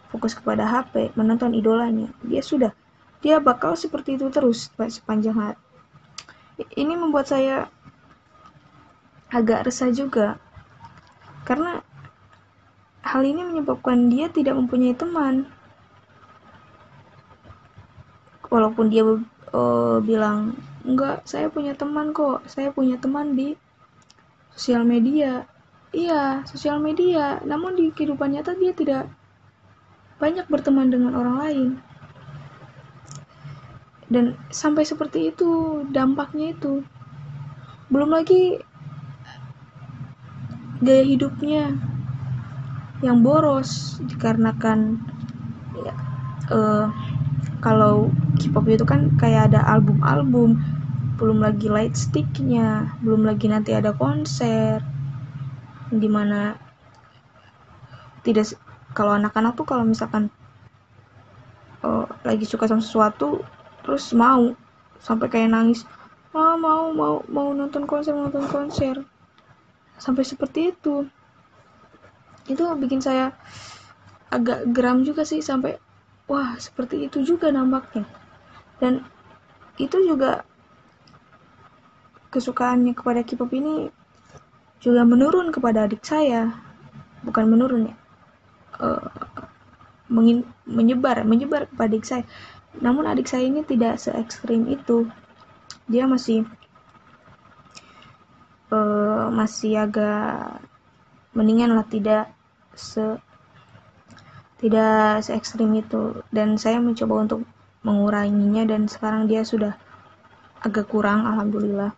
fokus 0.09 0.33
kepada 0.33 0.65
HP, 0.65 1.13
menonton 1.13 1.53
idolanya. 1.53 2.09
Dia 2.25 2.41
sudah 2.41 2.71
dia 3.19 3.37
bakal 3.43 3.75
seperti 3.75 4.15
itu 4.15 4.31
terus 4.31 4.71
sepanjang 4.79 5.35
hari. 5.35 5.59
Ini 6.59 6.95
membuat 6.95 7.27
saya 7.31 7.67
agak 9.31 9.67
resah 9.67 9.91
juga. 9.91 10.39
Karena 11.43 11.83
hal 13.03 13.21
ini 13.23 13.43
menyebabkan 13.43 14.07
dia 14.07 14.27
tidak 14.31 14.55
mempunyai 14.55 14.95
teman. 14.95 15.47
Walaupun 18.49 18.89
dia 18.89 19.05
uh, 19.05 19.97
bilang, 20.01 20.57
enggak, 20.81 21.21
saya 21.27 21.51
punya 21.51 21.77
teman 21.77 22.15
kok. 22.15 22.43
Saya 22.49 22.73
punya 22.73 22.97
teman 22.97 23.37
di 23.37 23.53
sosial 24.55 24.83
media. 24.87 25.45
Iya, 25.89 26.45
sosial 26.45 26.77
media. 26.77 27.41
Namun 27.41 27.73
di 27.73 27.89
kehidupan 27.89 28.37
nyata 28.37 28.53
dia 28.53 28.73
tidak 28.77 29.09
banyak 30.21 30.45
berteman 30.45 30.93
dengan 30.93 31.17
orang 31.17 31.35
lain. 31.41 31.69
Dan 34.09 34.37
sampai 34.53 34.85
seperti 34.85 35.33
itu 35.33 35.81
dampaknya 35.89 36.53
itu. 36.53 36.85
Belum 37.89 38.13
lagi 38.13 38.61
gaya 40.79 41.03
hidupnya 41.03 41.75
yang 43.03 43.23
boros 43.23 43.99
dikarenakan 44.07 44.99
ya, 45.75 45.93
uh, 46.51 46.87
kalau 47.59 48.11
K-pop 48.39 48.67
itu 48.67 48.87
kan 48.87 49.15
kayak 49.19 49.51
ada 49.51 49.63
album-album 49.67 50.59
belum 51.19 51.43
lagi 51.43 51.67
light 51.67 51.99
sticknya 51.99 52.95
belum 53.03 53.27
lagi 53.27 53.51
nanti 53.51 53.75
ada 53.75 53.91
konser 53.91 54.79
di 55.89 56.09
mana 56.09 56.55
tidak 58.21 58.53
kalau 58.93 59.17
anak-anak 59.17 59.53
tuh 59.57 59.65
kalau 59.65 59.85
misalkan 59.85 60.29
uh, 61.85 62.05
lagi 62.25 62.45
suka 62.45 62.69
sama 62.69 62.81
sesuatu 62.81 63.41
terus 63.85 64.13
mau 64.13 64.53
sampai 64.99 65.31
kayak 65.31 65.53
nangis 65.53 65.87
ah 66.29 66.53
mau 66.53 66.93
mau 66.93 67.25
mau 67.25 67.49
nonton 67.57 67.89
konser 67.89 68.13
mau 68.13 68.29
nonton 68.29 68.45
konser. 68.45 69.01
Sampai 69.97 70.23
seperti 70.23 70.71
itu. 70.71 71.09
Itu 72.45 72.63
bikin 72.77 73.01
saya 73.01 73.33
agak 74.29 74.69
geram 74.69 75.01
juga 75.01 75.25
sih 75.25 75.41
sampai 75.41 75.81
wah 76.29 76.53
seperti 76.61 77.09
itu 77.09 77.25
juga 77.25 77.49
nampaknya. 77.49 78.05
Dan 78.77 79.01
itu 79.81 79.97
juga 80.05 80.45
kesukaannya 82.29 82.93
kepada 82.93 83.25
K-pop 83.25 83.49
ini 83.57 83.89
juga 84.79 85.03
menurun 85.03 85.51
kepada 85.51 85.85
adik 85.85 86.03
saya. 86.03 86.55
Bukan 87.23 87.45
menurun 87.51 87.91
ya. 87.91 87.95
Uh, 88.79 89.11
menyebar 90.65 91.27
menyebar 91.27 91.67
kepada 91.67 91.87
adik 91.91 92.05
saya. 92.07 92.23
Namun 92.79 93.05
adik 93.05 93.27
saya 93.27 93.45
ini 93.45 93.61
tidak 93.67 93.99
se 93.99 94.09
ekstrim 94.15 94.65
itu. 94.71 95.05
Dia 95.85 96.07
masih 96.07 96.47
uh, 98.71 99.27
masih 99.29 99.83
agak 99.83 100.63
mendingan 101.35 101.75
lah 101.75 101.85
tidak 101.85 102.31
se 102.73 103.19
tidak 104.63 105.23
se 105.27 105.35
ekstrim 105.35 105.75
itu. 105.75 106.23
Dan 106.31 106.55
saya 106.55 106.79
mencoba 106.79 107.27
untuk 107.27 107.43
menguranginya 107.83 108.67
dan 108.67 108.87
sekarang 108.87 109.27
dia 109.27 109.43
sudah 109.43 109.75
agak 110.63 110.87
kurang 110.87 111.27
alhamdulillah. 111.27 111.95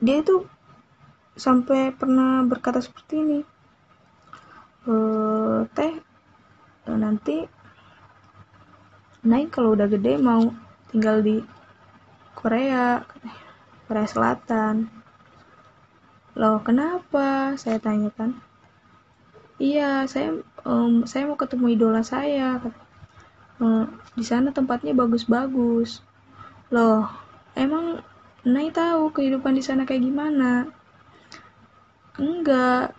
Dia 0.00 0.24
itu 0.24 0.48
sampai 1.36 1.94
pernah 1.94 2.42
berkata 2.46 2.82
seperti 2.82 3.14
ini. 3.20 3.40
E, 4.86 4.94
teh 5.70 5.92
e, 6.86 6.90
nanti 6.96 7.44
naik 9.20 9.52
kalau 9.52 9.76
udah 9.76 9.86
gede 9.86 10.16
mau 10.16 10.48
tinggal 10.88 11.20
di 11.20 11.44
Korea 12.34 13.04
Korea 13.84 14.06
Selatan. 14.08 14.88
Loh 16.38 16.62
kenapa? 16.64 17.58
Saya 17.60 17.76
tanyakan 17.76 18.50
iya 19.60 20.08
saya 20.08 20.40
um, 20.64 21.04
saya 21.04 21.28
mau 21.28 21.36
ketemu 21.36 21.76
idola 21.76 22.00
saya. 22.00 22.58
Um, 23.60 23.92
di 24.16 24.24
sana 24.24 24.56
tempatnya 24.56 24.96
bagus-bagus. 24.96 26.00
Loh 26.72 27.04
emang 27.52 28.00
Nai 28.40 28.72
tahu 28.72 29.12
kehidupan 29.12 29.52
di 29.52 29.60
sana 29.60 29.84
kayak 29.84 30.00
gimana 30.00 30.64
enggak 32.20 32.92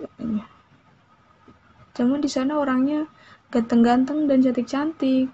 cuma 1.93 2.17
di 2.17 2.25
sana 2.25 2.57
orangnya 2.57 3.05
ganteng-ganteng 3.53 4.25
dan 4.25 4.41
cantik-cantik. 4.41 5.29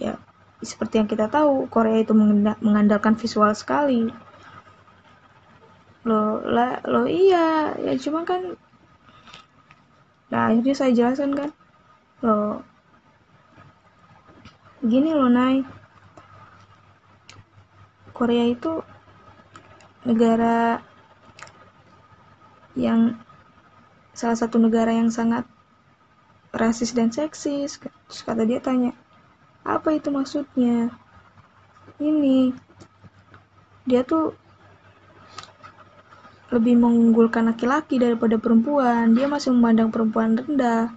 Ya 0.00 0.16
seperti 0.64 0.98
yang 0.98 1.08
kita 1.10 1.28
tahu 1.28 1.68
Korea 1.68 2.00
itu 2.00 2.16
mengandalkan 2.64 3.14
visual 3.20 3.52
sekali. 3.52 4.08
Lo 6.08 6.40
lah 6.40 6.80
lo 6.88 7.04
iya. 7.04 7.76
Ya 7.76 7.92
cuma 8.00 8.24
kan 8.24 8.56
nah 10.32 10.48
akhirnya 10.48 10.72
saya 10.72 10.96
jelaskan 10.96 11.36
kan. 11.36 11.50
Lo 12.24 12.64
gini 14.78 15.10
loh 15.10 15.26
Nai 15.26 15.66
Korea 18.14 18.46
itu 18.46 18.82
negara 20.06 20.78
yang 22.78 23.18
salah 24.14 24.38
satu 24.38 24.62
negara 24.62 24.94
yang 24.94 25.10
sangat 25.10 25.42
rasis 26.54 26.94
dan 26.94 27.10
seksis. 27.10 27.82
Terus 27.82 28.20
kata 28.22 28.46
dia 28.46 28.62
tanya 28.62 28.94
apa 29.66 29.98
itu 29.98 30.08
maksudnya? 30.14 30.94
Ini 31.98 32.54
dia 33.84 34.06
tuh 34.06 34.38
lebih 36.48 36.80
mengunggulkan 36.80 37.50
laki-laki 37.50 37.98
daripada 37.98 38.38
perempuan. 38.38 39.12
Dia 39.12 39.26
masih 39.26 39.52
memandang 39.52 39.90
perempuan 39.90 40.38
rendah. 40.38 40.94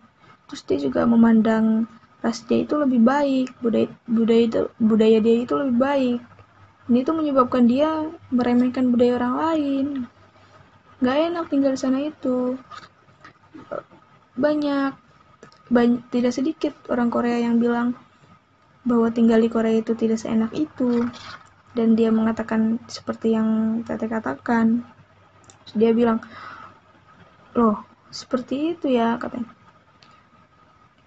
Terus 0.47 0.61
dia 0.69 0.77
juga 0.79 1.03
memandang 1.09 1.89
ras 2.21 2.45
dia 2.45 2.61
itu 2.61 2.77
lebih 2.77 3.01
baik 3.01 3.49
budaya 3.65 3.89
budaya 4.05 4.43
itu 4.45 4.59
budaya 4.77 5.17
dia 5.17 5.35
itu 5.41 5.53
lebih 5.57 5.77
baik. 5.81 6.19
Ini 6.85 6.99
tuh 7.01 7.15
menyebabkan 7.17 7.65
dia 7.65 7.89
meremehkan 8.29 8.93
budaya 8.93 9.17
orang 9.17 9.35
lain 9.41 9.87
gak 11.01 11.17
enak 11.33 11.45
tinggal 11.49 11.73
di 11.73 11.81
sana 11.81 11.99
itu. 11.99 12.55
Banyak. 14.37 14.93
Banyak 15.71 16.01
tidak 16.13 16.33
sedikit 16.37 16.73
orang 16.93 17.09
Korea 17.09 17.41
yang 17.41 17.57
bilang 17.57 17.97
bahwa 18.85 19.09
tinggal 19.09 19.41
di 19.41 19.49
Korea 19.49 19.81
itu 19.81 19.97
tidak 19.97 20.21
seenak 20.21 20.53
itu. 20.53 21.09
Dan 21.73 21.97
dia 21.97 22.13
mengatakan 22.13 22.77
seperti 22.85 23.33
yang 23.33 23.81
Tete 23.81 24.05
katakan. 24.05 24.85
Dia 25.73 25.91
bilang 25.95 26.21
loh 27.55 27.83
seperti 28.11 28.75
itu 28.77 28.91
ya 28.91 29.17
katanya. 29.17 29.49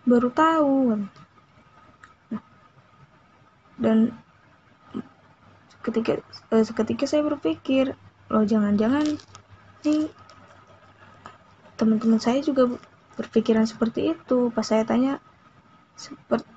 Baru 0.05 0.29
tahu 0.29 1.01
nah, 2.29 2.43
dan 3.81 4.13
ketika 5.85 6.21
eh, 6.53 6.65
seketika 6.65 7.05
saya 7.05 7.25
berpikir 7.25 7.97
loh 8.33 8.45
jangan-jangan 8.45 9.21
ini 9.85 10.09
teman-teman 11.77 12.19
saya 12.19 12.41
juga 12.41 12.81
berpikiran 13.21 13.69
seperti 13.69 14.17
itu. 14.17 14.49
Pas 14.51 14.65
saya 14.65 14.83
tanya 14.89 15.21
seperti 15.95 16.49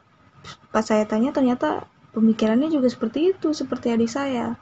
pas 0.72 0.86
saya 0.86 1.04
tanya 1.04 1.36
ternyata 1.36 1.86
pemikirannya 2.16 2.72
juga 2.72 2.88
seperti 2.88 3.36
itu 3.36 3.52
seperti 3.52 3.92
adik 3.92 4.10
saya. 4.10 4.56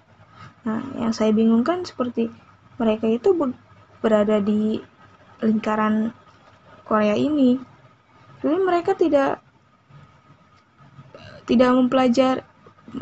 Nah 0.66 0.82
yang 0.98 1.14
saya 1.14 1.30
bingungkan 1.30 1.86
seperti 1.86 2.34
mereka 2.82 3.06
itu 3.06 3.32
berada 4.02 4.42
di 4.42 4.82
lingkaran 5.46 6.12
Korea 6.84 7.14
ini. 7.14 7.62
Jadi 8.42 8.58
mereka 8.62 8.98
tidak 8.98 9.46
tidak 11.46 11.70
mempelajari 11.78 12.42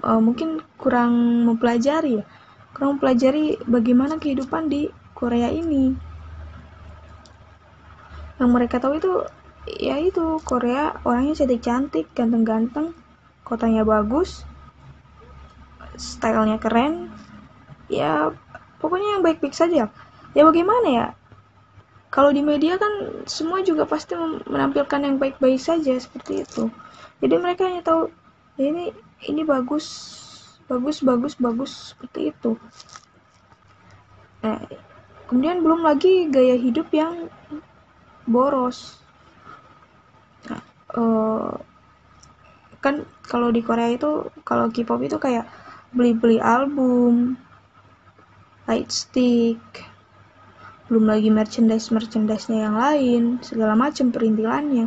uh, 0.03 0.19
mungkin 0.19 0.59
kurang 0.75 1.45
mempelajari 1.47 2.19
ya 2.19 2.25
kurang 2.73 2.97
mempelajari 2.97 3.61
bagaimana 3.69 4.17
kehidupan 4.17 4.67
di 4.67 4.89
Korea 5.23 5.47
ini. 5.47 5.95
Yang 8.35 8.49
mereka 8.51 8.83
tahu 8.83 8.99
itu 8.99 9.23
ya 9.79 9.95
itu 10.03 10.43
Korea 10.43 10.99
orangnya 11.07 11.39
cantik-cantik 11.39 12.11
ganteng-ganteng 12.11 12.91
kotanya 13.47 13.87
bagus 13.87 14.43
stylenya 15.95 16.59
keren. 16.59 17.07
Ya 17.87 18.35
pokoknya 18.83 19.15
yang 19.15 19.23
baik-baik 19.23 19.55
saja. 19.55 19.87
Ya 20.35 20.41
bagaimana 20.43 20.87
ya? 20.91 21.07
Kalau 22.11 22.35
di 22.35 22.43
media 22.43 22.75
kan 22.75 23.23
semua 23.23 23.63
juga 23.63 23.87
pasti 23.87 24.19
menampilkan 24.19 24.99
yang 25.07 25.15
baik-baik 25.23 25.55
saja 25.57 25.95
seperti 25.95 26.43
itu. 26.43 26.67
Jadi 27.23 27.35
mereka 27.39 27.71
hanya 27.71 27.79
tahu 27.79 28.11
ya 28.59 28.75
ini 28.75 28.91
ini 29.23 29.41
bagus 29.47 29.87
bagus 30.67 30.99
bagus 30.99 31.33
bagus 31.39 31.71
seperti 31.95 32.35
itu. 32.35 32.59
Nah, 34.43 34.59
kemudian 35.33 35.65
belum 35.65 35.81
lagi 35.81 36.29
gaya 36.29 36.53
hidup 36.53 36.93
yang 36.93 37.25
boros. 38.29 39.01
Nah, 40.45 40.61
uh, 40.93 41.57
kan 42.77 43.01
kalau 43.25 43.49
di 43.49 43.65
Korea 43.65 43.89
itu 43.89 44.29
kalau 44.45 44.69
K-pop 44.69 45.01
itu 45.01 45.17
kayak 45.17 45.49
beli-beli 45.89 46.37
album 46.37 47.33
light 48.69 48.93
stick 48.93 49.57
belum 50.85 51.09
lagi 51.09 51.33
merchandise 51.33 51.89
merchandise 51.89 52.45
nya 52.53 52.69
yang 52.69 52.77
lain 52.77 53.23
segala 53.41 53.73
macam 53.73 54.13
perintilannya. 54.13 54.85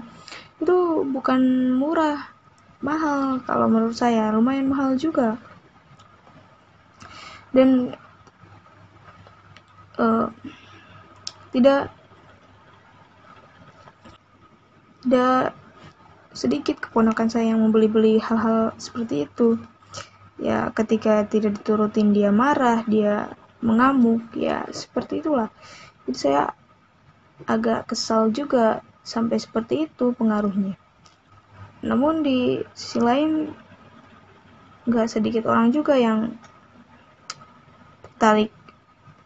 Itu 0.62 1.02
bukan 1.10 1.74
murah 1.74 2.22
mahal 2.86 3.42
kalau 3.42 3.66
menurut 3.66 3.98
saya 3.98 4.30
lumayan 4.30 4.70
mahal 4.70 4.94
juga. 4.94 5.42
Dan 7.50 7.98
uh, 9.98 10.28
tidak 11.52 11.92
tidak 15.06 15.54
sedikit 16.36 16.76
keponakan 16.82 17.30
saya 17.32 17.54
yang 17.54 17.62
membeli-beli 17.62 18.20
hal-hal 18.20 18.76
seperti 18.76 19.24
itu. 19.24 19.56
Ya 20.36 20.68
ketika 20.74 21.24
tidak 21.24 21.62
diturutin 21.62 22.12
dia 22.12 22.28
marah 22.28 22.84
dia 22.84 23.32
mengamuk 23.64 24.34
ya 24.36 24.68
seperti 24.68 25.24
itulah. 25.24 25.48
Jadi 26.04 26.18
saya 26.18 26.52
agak 27.48 27.88
kesal 27.88 28.28
juga 28.34 28.84
sampai 29.00 29.40
seperti 29.40 29.88
itu 29.88 30.12
pengaruhnya. 30.12 30.76
Namun 31.86 32.26
di 32.26 32.60
sisi 32.74 33.00
lain 33.00 33.54
nggak 34.86 35.08
sedikit 35.10 35.46
orang 35.50 35.70
juga 35.70 35.98
yang 35.98 36.34
tertarik 38.02 38.55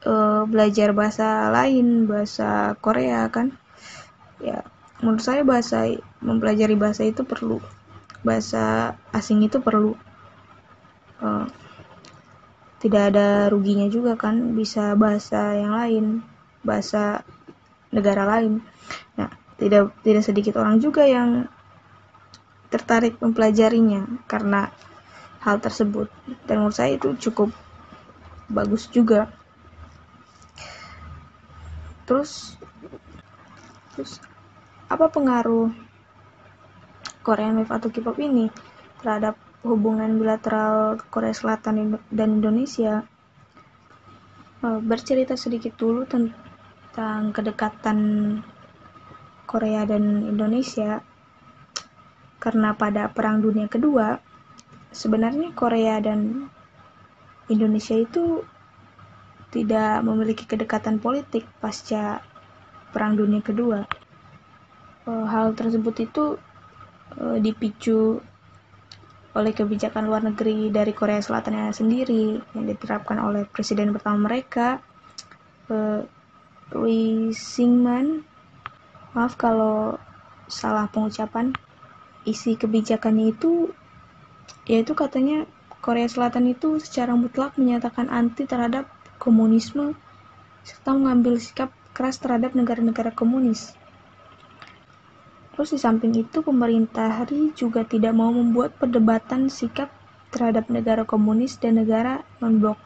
e, 0.05 0.13
belajar 0.49 0.93
bahasa 0.97 1.49
lain 1.53 2.09
bahasa 2.09 2.77
Korea 2.81 3.29
kan. 3.29 3.57
Ya 4.41 4.65
menurut 5.01 5.25
saya 5.25 5.45
bahasa 5.45 5.89
mempelajari 6.21 6.77
bahasa 6.77 7.05
itu 7.05 7.25
perlu. 7.25 7.61
Bahasa 8.25 8.97
asing 9.13 9.45
itu 9.45 9.61
perlu. 9.61 9.97
E, 11.21 11.29
tidak 12.81 13.13
ada 13.13 13.53
ruginya 13.53 13.93
juga 13.93 14.17
kan 14.17 14.57
bisa 14.57 14.97
bahasa 14.97 15.53
yang 15.57 15.77
lain 15.77 16.05
bahasa 16.65 17.25
negara 17.93 18.25
lain. 18.25 18.65
Nah 19.21 19.29
tidak 19.61 19.93
tidak 20.01 20.25
sedikit 20.25 20.57
orang 20.57 20.81
juga 20.81 21.05
yang 21.05 21.45
tertarik 22.73 23.19
mempelajarinya 23.21 24.25
karena 24.25 24.73
hal 25.45 25.61
tersebut. 25.61 26.09
Dan 26.49 26.65
menurut 26.65 26.77
saya 26.77 26.97
itu 26.97 27.13
cukup 27.21 27.53
bagus 28.49 28.89
juga 28.89 29.29
terus 32.11 32.59
Terus 33.95 34.17
apa 34.89 35.13
pengaruh 35.13 35.69
Korean 37.21 37.61
Wave 37.61 37.69
atau 37.69 37.93
K-pop 37.93 38.17
ini 38.17 38.49
terhadap 39.03 39.37
hubungan 39.61 40.17
bilateral 40.17 40.97
Korea 41.13 41.37
Selatan 41.37 42.01
dan 42.09 42.41
Indonesia? 42.41 43.05
Eh, 44.65 44.81
bercerita 44.81 45.37
sedikit 45.37 45.77
dulu 45.77 46.09
tentang 46.09 47.37
kedekatan 47.37 47.99
Korea 49.45 49.85
dan 49.85 50.25
Indonesia 50.25 51.03
karena 52.41 52.73
pada 52.73 53.13
Perang 53.13 53.45
Dunia 53.45 53.69
Kedua 53.69 54.17
sebenarnya 54.97 55.53
Korea 55.53 56.01
dan 56.01 56.49
Indonesia 57.53 58.01
itu 58.01 58.41
tidak 59.51 60.03
memiliki 60.07 60.47
kedekatan 60.47 61.03
politik 61.03 61.47
pasca 61.59 62.23
Perang 62.95 63.19
Dunia 63.19 63.43
Kedua. 63.43 63.83
Eh, 65.07 65.27
hal 65.27 65.55
tersebut 65.59 65.95
itu 66.07 66.25
eh, 67.19 67.39
dipicu 67.43 68.23
oleh 69.31 69.53
kebijakan 69.55 70.11
luar 70.11 70.27
negeri 70.27 70.75
dari 70.75 70.91
Korea 70.91 71.23
Selatan 71.23 71.71
sendiri 71.71 72.43
yang 72.51 72.67
diterapkan 72.67 73.23
oleh 73.23 73.47
presiden 73.47 73.95
pertama 73.95 74.27
mereka, 74.31 74.83
eh, 75.71 76.03
Lee 76.75 77.35
Singman. 77.35 78.23
Maaf 79.15 79.35
kalau 79.35 79.99
salah 80.47 80.87
pengucapan. 80.91 81.55
Isi 82.21 82.53
kebijakannya 82.55 83.33
itu 83.33 83.73
yaitu 84.69 84.93
katanya 84.93 85.49
Korea 85.81 86.05
Selatan 86.05 86.53
itu 86.53 86.77
secara 86.77 87.17
mutlak 87.17 87.57
menyatakan 87.57 88.13
anti 88.13 88.45
terhadap 88.45 88.87
komunisme 89.21 89.93
serta 90.65 90.97
mengambil 90.97 91.37
sikap 91.37 91.69
keras 91.93 92.17
terhadap 92.17 92.57
negara-negara 92.57 93.13
komunis. 93.13 93.77
Terus 95.53 95.77
di 95.77 95.79
samping 95.79 96.17
itu 96.17 96.41
pemerintah 96.41 97.29
Ri 97.29 97.53
juga 97.53 97.85
tidak 97.85 98.17
mau 98.17 98.33
membuat 98.33 98.81
perdebatan 98.81 99.53
sikap 99.53 99.93
terhadap 100.33 100.73
negara 100.73 101.05
komunis 101.05 101.61
dan 101.61 101.77
negara 101.77 102.25
non-blok. 102.41 102.81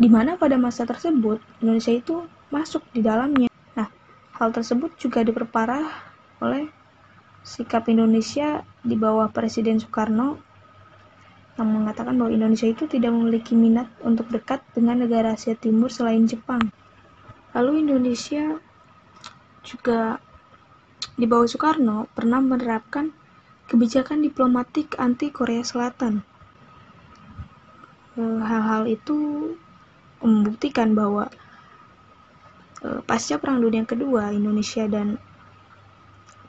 Di 0.00 0.08
mana 0.08 0.40
pada 0.40 0.56
masa 0.56 0.88
tersebut 0.88 1.42
Indonesia 1.60 1.92
itu 1.92 2.24
masuk 2.48 2.80
di 2.96 3.04
dalamnya. 3.04 3.52
Nah, 3.76 3.92
hal 4.40 4.48
tersebut 4.56 4.96
juga 4.96 5.20
diperparah 5.20 5.84
oleh 6.40 6.72
sikap 7.44 7.84
Indonesia 7.92 8.64
di 8.80 8.96
bawah 8.96 9.28
Presiden 9.28 9.76
Soekarno 9.76 10.47
yang 11.58 11.74
mengatakan 11.74 12.14
bahwa 12.14 12.30
Indonesia 12.30 12.70
itu 12.70 12.86
tidak 12.86 13.10
memiliki 13.10 13.58
minat 13.58 13.90
untuk 14.06 14.30
dekat 14.30 14.62
dengan 14.78 15.02
negara 15.02 15.34
Asia 15.34 15.58
Timur 15.58 15.90
selain 15.90 16.22
Jepang. 16.30 16.70
Lalu 17.50 17.82
Indonesia 17.82 18.62
juga 19.66 20.22
di 21.18 21.26
bawah 21.26 21.50
Soekarno 21.50 22.06
pernah 22.14 22.38
menerapkan 22.38 23.10
kebijakan 23.66 24.22
diplomatik 24.22 24.94
anti 25.02 25.34
Korea 25.34 25.66
Selatan. 25.66 26.22
E, 28.14 28.22
hal-hal 28.22 28.86
itu 28.86 29.50
membuktikan 30.22 30.94
bahwa 30.94 31.26
e, 32.86 33.02
pasca 33.02 33.42
Perang 33.42 33.58
Dunia 33.58 33.82
Kedua, 33.82 34.30
Indonesia 34.30 34.86
dan 34.86 35.18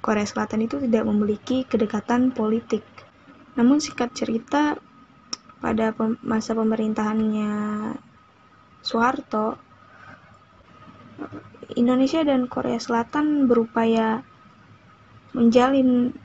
Korea 0.05 0.30
Selatan 0.30 0.70
itu 0.70 0.78
tidak 0.78 1.03
memiliki 1.10 1.66
kedekatan 1.66 2.30
politik. 2.30 2.86
Namun 3.57 3.82
singkat 3.84 4.14
cerita, 4.16 4.78
pada 5.60 5.91
masa 6.24 6.55
pemerintahannya 6.55 7.51
Soeharto, 8.80 9.60
Indonesia 11.76 12.24
dan 12.24 12.47
Korea 12.47 12.80
Selatan 12.80 13.51
berupaya 13.51 14.24
menjalin 15.36 16.16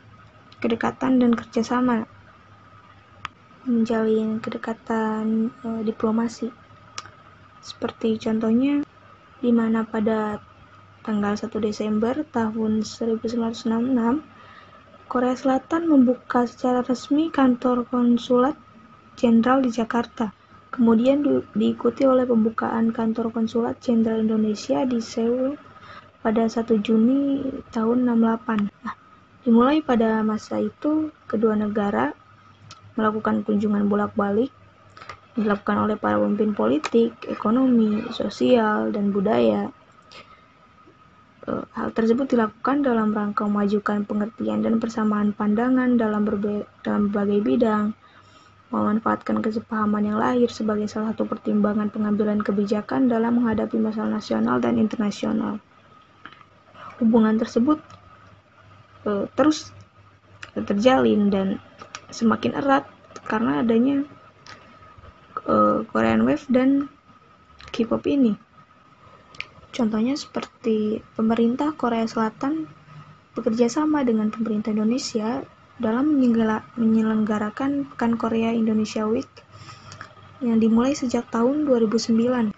kedekatan 0.62 1.20
dan 1.20 1.35
kerjasama, 1.35 2.07
menjalin 3.66 4.39
kedekatan 4.41 5.51
e, 5.61 5.68
diplomasi. 5.85 6.49
Seperti 7.61 8.16
contohnya, 8.22 8.87
di 9.43 9.51
mana 9.51 9.85
pada 9.85 10.39
tanggal 11.05 11.37
1 11.37 11.51
Desember 11.61 12.24
tahun 12.32 12.87
1966, 12.87 14.24
Korea 15.05 15.37
Selatan 15.37 15.91
membuka 15.91 16.49
secara 16.49 16.80
resmi 16.80 17.28
kantor 17.28 17.85
konsulat 17.91 18.57
Jenderal 19.15 19.62
di 19.62 19.71
Jakarta. 19.71 20.35
Kemudian 20.75 21.23
diikuti 21.55 22.03
oleh 22.03 22.27
pembukaan 22.27 22.91
kantor 22.91 23.31
konsulat 23.31 23.79
Jenderal 23.79 24.27
Indonesia 24.27 24.83
di 24.83 24.99
Seoul 24.99 25.55
pada 26.21 26.51
1 26.51 26.67
Juni 26.83 27.47
tahun 27.71 28.11
68. 28.11 28.71
Nah, 28.83 28.97
dimulai 29.47 29.85
pada 29.85 30.25
masa 30.27 30.59
itu 30.59 31.15
kedua 31.31 31.55
negara 31.55 32.11
melakukan 32.99 33.47
kunjungan 33.47 33.87
bolak-balik 33.87 34.51
dilakukan 35.35 35.91
oleh 35.91 35.97
para 35.99 36.15
pemimpin 36.15 36.55
politik, 36.55 37.11
ekonomi, 37.27 38.07
sosial, 38.15 38.95
dan 38.95 39.11
budaya. 39.11 39.67
Eh, 41.45 41.65
hal 41.75 41.91
tersebut 41.91 42.31
dilakukan 42.31 42.87
dalam 42.87 43.11
rangka 43.11 43.45
memajukan 43.45 44.07
pengertian 44.07 44.62
dan 44.62 44.79
persamaan 44.79 45.35
pandangan 45.35 45.99
dalam, 45.99 46.23
dalam 46.81 47.01
berbagai 47.11 47.41
bidang, 47.43 47.93
memanfaatkan 48.75 49.39
kesepahaman 49.39 50.03
yang 50.03 50.18
lahir 50.18 50.51
sebagai 50.51 50.91
salah 50.91 51.14
satu 51.14 51.31
pertimbangan 51.31 51.95
pengambilan 51.95 52.43
kebijakan 52.43 53.07
dalam 53.07 53.39
menghadapi 53.39 53.79
masalah 53.79 54.18
nasional 54.18 54.59
dan 54.59 54.83
internasional. 54.83 55.62
Hubungan 56.99 57.39
tersebut 57.39 57.79
uh, 59.07 59.31
terus 59.39 59.70
terjalin 60.55 61.31
dan 61.31 61.62
semakin 62.11 62.59
erat 62.59 62.87
karena 63.27 63.62
adanya 63.62 64.03
uh, 65.47 65.87
Korean 65.91 66.27
Wave 66.27 66.47
dan 66.51 66.91
K-pop 67.70 68.03
ini. 68.07 68.35
Contohnya 69.75 70.14
seperti 70.14 71.03
pemerintah 71.18 71.75
Korea 71.75 72.07
Selatan 72.07 72.70
bekerja 73.35 73.66
sama 73.66 74.07
dengan 74.07 74.31
pemerintah 74.31 74.70
Indonesia 74.70 75.43
dalam 75.83 76.14
menyelenggarakan 76.79 77.91
Pekan 77.91 78.14
Korea 78.14 78.55
Indonesia 78.55 79.03
Week 79.11 79.31
yang 80.39 80.62
dimulai 80.62 80.95
sejak 80.95 81.27
tahun 81.35 81.66
2009. 81.66 82.55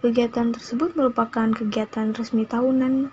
Kegiatan 0.00 0.48
tersebut 0.56 0.96
merupakan 0.96 1.52
kegiatan 1.52 2.16
resmi 2.16 2.48
tahunan 2.48 3.12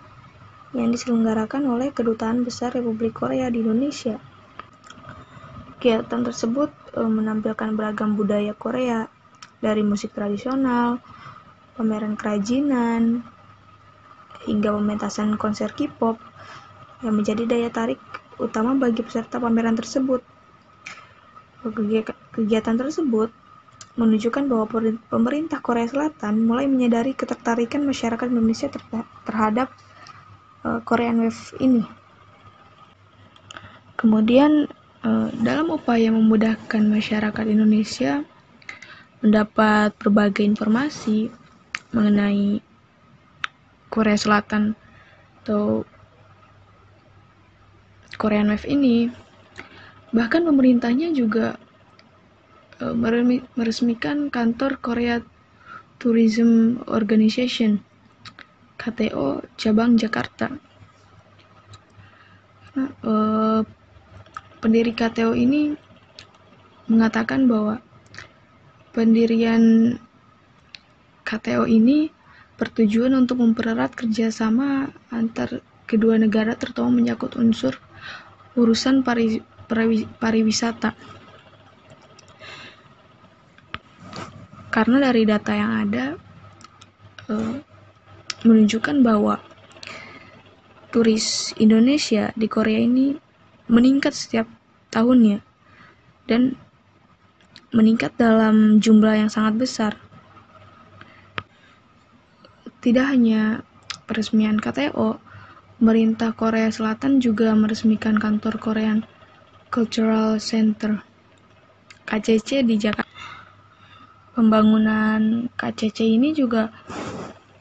yang 0.72 0.90
diselenggarakan 0.94 1.68
oleh 1.68 1.92
Kedutaan 1.92 2.48
Besar 2.48 2.72
Republik 2.72 3.20
Korea 3.20 3.52
di 3.52 3.60
Indonesia. 3.60 4.16
Kegiatan 5.78 6.24
tersebut 6.24 6.72
e, 6.96 7.02
menampilkan 7.04 7.76
beragam 7.76 8.16
budaya 8.16 8.56
Korea, 8.56 9.12
dari 9.60 9.84
musik 9.84 10.14
tradisional, 10.16 11.02
pameran 11.76 12.16
kerajinan, 12.16 13.26
hingga 14.48 14.72
pementasan 14.72 15.36
konser 15.36 15.76
K-pop 15.76 16.16
yang 17.04 17.20
menjadi 17.20 17.44
daya 17.46 17.70
tarik 17.70 18.00
utama 18.38 18.78
bagi 18.78 19.02
peserta 19.02 19.42
pameran 19.42 19.78
tersebut. 19.78 20.22
Kegiatan 22.34 22.78
tersebut 22.78 23.34
menunjukkan 23.98 24.46
bahwa 24.46 24.66
pemerintah 25.10 25.58
Korea 25.60 25.90
Selatan 25.90 26.46
mulai 26.46 26.70
menyadari 26.70 27.18
ketertarikan 27.18 27.82
masyarakat 27.82 28.30
Indonesia 28.30 28.70
terhadap 29.26 29.74
uh, 30.62 30.80
Korean 30.86 31.18
Wave 31.26 31.58
ini. 31.58 31.82
Kemudian 33.98 34.70
uh, 35.02 35.34
dalam 35.42 35.74
upaya 35.74 36.14
memudahkan 36.14 36.86
masyarakat 36.86 37.46
Indonesia 37.50 38.22
mendapat 39.26 39.98
berbagai 39.98 40.46
informasi 40.46 41.34
mengenai 41.90 42.62
Korea 43.90 44.14
Selatan 44.14 44.78
atau 45.42 45.90
Korean 48.18 48.50
Wave 48.50 48.66
ini. 48.66 49.08
Bahkan 50.12 50.42
pemerintahnya 50.44 51.14
juga 51.14 51.56
uh, 52.82 52.96
meresmikan 53.54 54.34
kantor 54.34 54.82
Korea 54.82 55.22
Tourism 55.98 56.82
Organization 56.90 57.82
KTO 58.78 59.42
cabang 59.58 59.98
Jakarta. 59.98 60.54
Nah, 62.78 62.90
uh, 63.02 63.62
pendiri 64.62 64.94
KTO 64.94 65.34
ini 65.34 65.74
mengatakan 66.86 67.50
bahwa 67.50 67.82
pendirian 68.94 69.98
KTO 71.26 71.66
ini 71.68 72.14
bertujuan 72.58 73.14
untuk 73.14 73.44
mempererat 73.44 73.94
kerjasama 73.94 74.90
antar 75.14 75.62
kedua 75.88 76.20
negara 76.20 76.54
terutama 76.60 77.00
menyangkut 77.00 77.40
unsur 77.40 77.80
urusan 78.58 79.06
pari, 79.06 79.38
pari, 79.70 80.04
pariwisata. 80.18 80.98
Karena 84.74 84.98
dari 85.10 85.24
data 85.26 85.54
yang 85.54 85.72
ada 85.88 86.06
uh, 87.30 87.56
menunjukkan 88.46 89.06
bahwa 89.06 89.38
turis 90.90 91.54
Indonesia 91.62 92.34
di 92.34 92.50
Korea 92.50 92.82
ini 92.82 93.14
meningkat 93.70 94.14
setiap 94.14 94.50
tahunnya 94.90 95.42
dan 96.26 96.58
meningkat 97.74 98.18
dalam 98.18 98.82
jumlah 98.82 99.14
yang 99.18 99.30
sangat 99.30 99.54
besar. 99.58 99.94
Tidak 102.82 103.06
hanya 103.06 103.66
peresmian 104.08 104.62
KTO, 104.62 105.20
pemerintah 105.78 106.34
Korea 106.34 106.74
Selatan 106.74 107.22
juga 107.22 107.54
meresmikan 107.54 108.18
kantor 108.18 108.58
Korean 108.58 109.00
Cultural 109.70 110.42
Center 110.42 111.06
KCC 112.10 112.66
di 112.66 112.82
Jakarta. 112.82 113.06
Pembangunan 114.34 115.50
KCC 115.54 116.18
ini 116.18 116.34
juga 116.34 116.74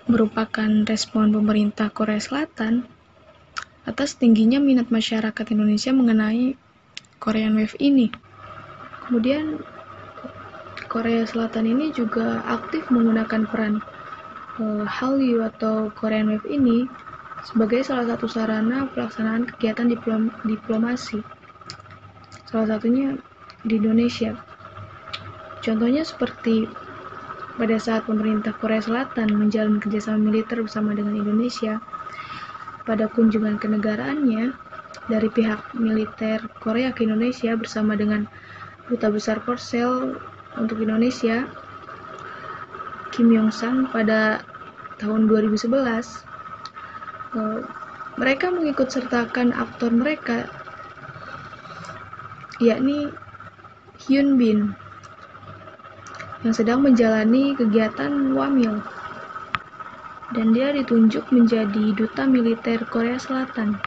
merupakan 0.08 0.68
respon 0.88 1.32
pemerintah 1.32 1.92
Korea 1.92 2.20
Selatan 2.20 2.88
atas 3.84 4.16
tingginya 4.16 4.58
minat 4.58 4.88
masyarakat 4.88 5.46
Indonesia 5.52 5.92
mengenai 5.92 6.56
Korean 7.20 7.56
Wave 7.56 7.76
ini. 7.80 8.08
Kemudian 9.06 9.60
Korea 10.88 11.26
Selatan 11.28 11.68
ini 11.68 11.92
juga 11.92 12.40
aktif 12.48 12.88
menggunakan 12.88 13.44
peran 13.48 13.74
uh, 14.60 14.84
Hallyu 14.88 15.44
atau 15.44 15.92
Korean 15.92 16.32
Wave 16.32 16.48
ini 16.48 16.88
sebagai 17.46 17.86
salah 17.86 18.10
satu 18.10 18.26
sarana 18.26 18.90
pelaksanaan 18.90 19.46
kegiatan 19.46 19.86
diplom 19.86 20.34
diplomasi. 20.42 21.22
Salah 22.50 22.74
satunya 22.74 23.14
di 23.62 23.78
Indonesia. 23.78 24.34
Contohnya 25.62 26.02
seperti 26.02 26.66
pada 27.54 27.78
saat 27.78 28.04
pemerintah 28.04 28.52
Korea 28.58 28.82
Selatan 28.82 29.32
menjalin 29.38 29.78
kerjasama 29.78 30.20
militer 30.20 30.60
bersama 30.60 30.92
dengan 30.92 31.16
Indonesia 31.16 31.80
pada 32.84 33.10
kunjungan 33.10 33.58
kenegaraannya 33.58 34.54
dari 35.06 35.28
pihak 35.30 35.74
militer 35.78 36.42
Korea 36.58 36.90
ke 36.90 37.06
Indonesia 37.06 37.54
bersama 37.54 37.94
dengan 37.94 38.26
Duta 38.86 39.10
Besar 39.10 39.42
Korsel 39.42 40.18
untuk 40.58 40.78
Indonesia 40.82 41.46
Kim 43.10 43.32
Yong 43.32 43.50
Sang 43.50 43.90
pada 43.90 44.44
tahun 45.00 45.26
2011 45.26 45.72
eh, 45.72 46.35
mereka 48.16 48.48
mengikut 48.48 48.88
sertakan 48.88 49.52
aktor 49.52 49.92
mereka 49.92 50.48
yakni 52.56 53.12
Hyun 54.06 54.40
Bin 54.40 54.72
yang 56.44 56.54
sedang 56.56 56.80
menjalani 56.80 57.52
kegiatan 57.56 58.32
wamil 58.32 58.80
dan 60.32 60.52
dia 60.56 60.72
ditunjuk 60.72 61.28
menjadi 61.32 61.92
duta 61.96 62.28
militer 62.28 62.82
Korea 62.88 63.20
Selatan. 63.20 63.78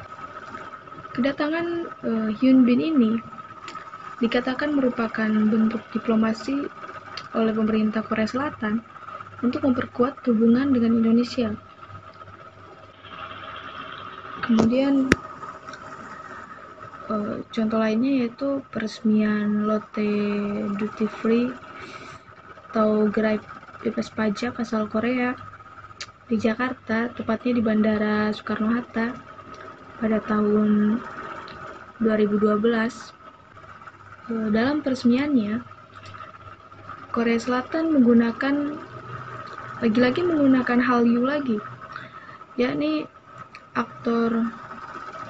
Kedatangan 1.13 1.67
uh, 2.05 2.29
Hyun 2.39 2.63
Bin 2.63 2.79
ini 2.79 3.11
dikatakan 4.19 4.75
merupakan 4.75 5.29
bentuk 5.29 5.81
diplomasi 5.91 6.69
oleh 7.33 7.53
pemerintah 7.53 8.05
Korea 8.05 8.27
Selatan 8.29 8.81
untuk 9.39 9.63
memperkuat 9.65 10.23
hubungan 10.27 10.71
dengan 10.73 10.99
Indonesia. 10.99 11.55
Kemudian 14.49 15.13
uh, 17.05 17.37
contoh 17.53 17.77
lainnya 17.77 18.25
yaitu 18.25 18.65
peresmian 18.73 19.69
Lotte 19.69 20.09
Duty 20.73 21.05
Free 21.05 21.53
atau 22.73 23.05
gerai 23.13 23.37
bebas 23.85 24.09
pajak 24.09 24.57
asal 24.57 24.89
Korea 24.89 25.37
di 26.25 26.41
Jakarta, 26.41 27.13
tepatnya 27.13 27.57
di 27.57 27.61
Bandara 27.61 28.33
Soekarno-Hatta 28.33 29.13
pada 30.01 30.17
tahun 30.25 30.97
2012. 32.01 32.57
Eh, 34.33 34.49
dalam 34.49 34.81
peresmiannya, 34.81 35.61
Korea 37.13 37.37
Selatan 37.37 37.93
menggunakan 37.93 38.77
lagi-lagi 39.81 40.21
menggunakan 40.25 40.81
Hallyu 40.81 41.21
lagi, 41.25 41.57
yakni 42.57 43.05
aktor 43.77 44.49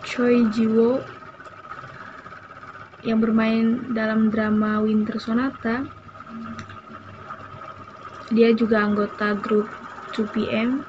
Choi 0.07 0.47
Ji-woo 0.51 1.03
yang 3.03 3.23
bermain 3.23 3.95
dalam 3.95 4.27
drama 4.27 4.83
Winter 4.83 5.19
Sonata. 5.19 5.87
Dia 8.29 8.51
juga 8.53 8.83
anggota 8.83 9.33
grup 9.39 9.67
2PM. 10.13 10.83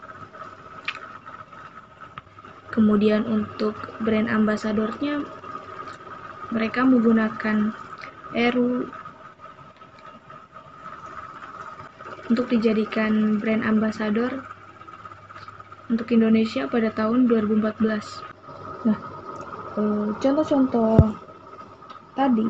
Kemudian 2.70 3.26
untuk 3.26 3.74
brand 3.98 4.30
ambasadornya 4.30 5.26
mereka 6.54 6.86
menggunakan 6.86 7.74
Eru 8.30 8.86
untuk 12.30 12.46
dijadikan 12.46 13.42
brand 13.42 13.66
ambasador 13.66 14.46
untuk 15.90 16.06
Indonesia 16.14 16.70
pada 16.70 16.94
tahun 16.94 17.26
2014. 17.26 18.22
Nah, 18.86 18.98
eh, 19.76 20.08
contoh-contoh 20.22 21.18
tadi 22.14 22.46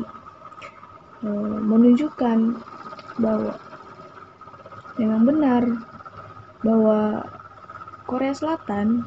eh, 1.25 1.57
menunjukkan 1.65 2.39
bahwa 3.17 3.57
memang 5.01 5.21
benar 5.25 5.63
bahwa 6.61 7.25
Korea 8.05 8.37
Selatan 8.37 9.01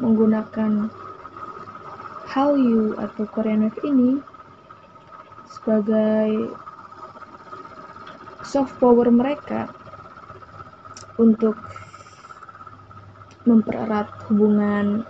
menggunakan 0.00 0.88
Hallyu 2.28 2.96
atau 2.96 3.24
Korean 3.28 3.68
Wave 3.68 3.82
ini 3.84 4.10
sebagai 5.48 6.52
soft 8.44 8.76
power 8.80 9.10
mereka 9.12 9.68
untuk 11.18 11.58
mempererat 13.48 14.12
hubungan 14.28 15.08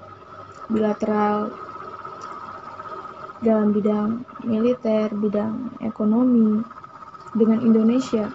bilateral 0.71 1.51
dalam 3.43 3.71
bidang 3.71 4.23
militer, 4.47 5.11
bidang 5.15 5.79
ekonomi 5.83 6.63
dengan 7.35 7.63
Indonesia. 7.63 8.31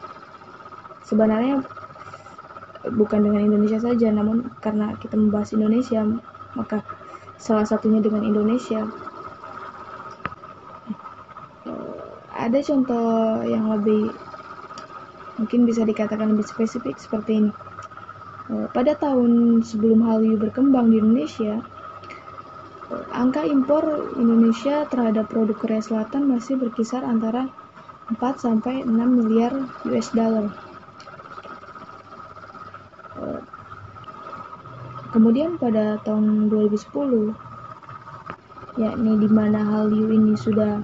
Sebenarnya 1.03 1.63
bukan 2.87 3.19
dengan 3.23 3.47
Indonesia 3.47 3.79
saja, 3.79 4.11
namun 4.11 4.51
karena 4.63 4.95
kita 4.99 5.15
membahas 5.15 5.51
Indonesia, 5.55 6.03
maka 6.55 6.83
salah 7.39 7.67
satunya 7.67 7.99
dengan 7.99 8.23
Indonesia. 8.23 8.87
Eh, 11.67 11.99
ada 12.31 12.59
contoh 12.63 13.43
yang 13.43 13.71
lebih 13.75 14.11
mungkin 15.35 15.67
bisa 15.67 15.83
dikatakan 15.83 16.31
lebih 16.31 16.47
spesifik 16.47 16.95
seperti 16.95 17.43
ini. 17.43 17.51
Pada 18.51 18.91
tahun 18.99 19.63
sebelum 19.63 20.03
Hallyu 20.03 20.35
berkembang 20.35 20.91
di 20.91 20.99
Indonesia, 20.99 21.63
angka 23.15 23.47
impor 23.47 24.11
Indonesia 24.19 24.83
terhadap 24.91 25.31
produk 25.31 25.55
Korea 25.55 25.79
Selatan 25.79 26.27
masih 26.27 26.59
berkisar 26.59 27.07
antara 27.07 27.47
4 28.11 28.19
sampai 28.35 28.83
6 28.83 28.91
miliar 28.91 29.55
US 29.87 30.11
dollar. 30.11 30.51
Kemudian 35.15 35.55
pada 35.55 36.01
tahun 36.03 36.51
2010, 36.51 37.37
yakni 38.75 39.11
di 39.23 39.29
mana 39.31 39.61
Hallyu 39.61 40.09
ini 40.09 40.35
sudah 40.35 40.83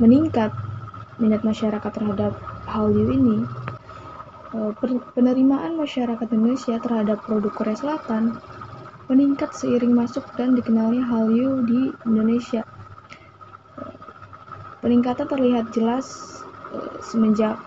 meningkat 0.00 0.54
minat 1.20 1.44
masyarakat 1.44 1.90
terhadap 1.90 2.32
Hallyu 2.64 3.12
ini, 3.12 3.44
penerimaan 5.18 5.74
masyarakat 5.74 6.30
Indonesia 6.30 6.78
terhadap 6.78 7.26
produk 7.26 7.50
Korea 7.50 7.74
Selatan 7.74 8.38
meningkat 9.10 9.52
seiring 9.52 9.92
masuk 9.92 10.24
dan 10.38 10.54
dikenalnya 10.54 11.04
Hallyu 11.04 11.66
di 11.66 11.92
Indonesia. 12.06 12.62
Eh, 13.76 13.94
peningkatan 14.80 15.26
terlihat 15.26 15.74
jelas 15.74 16.40
eh, 16.70 16.94
semenjak 17.02 17.58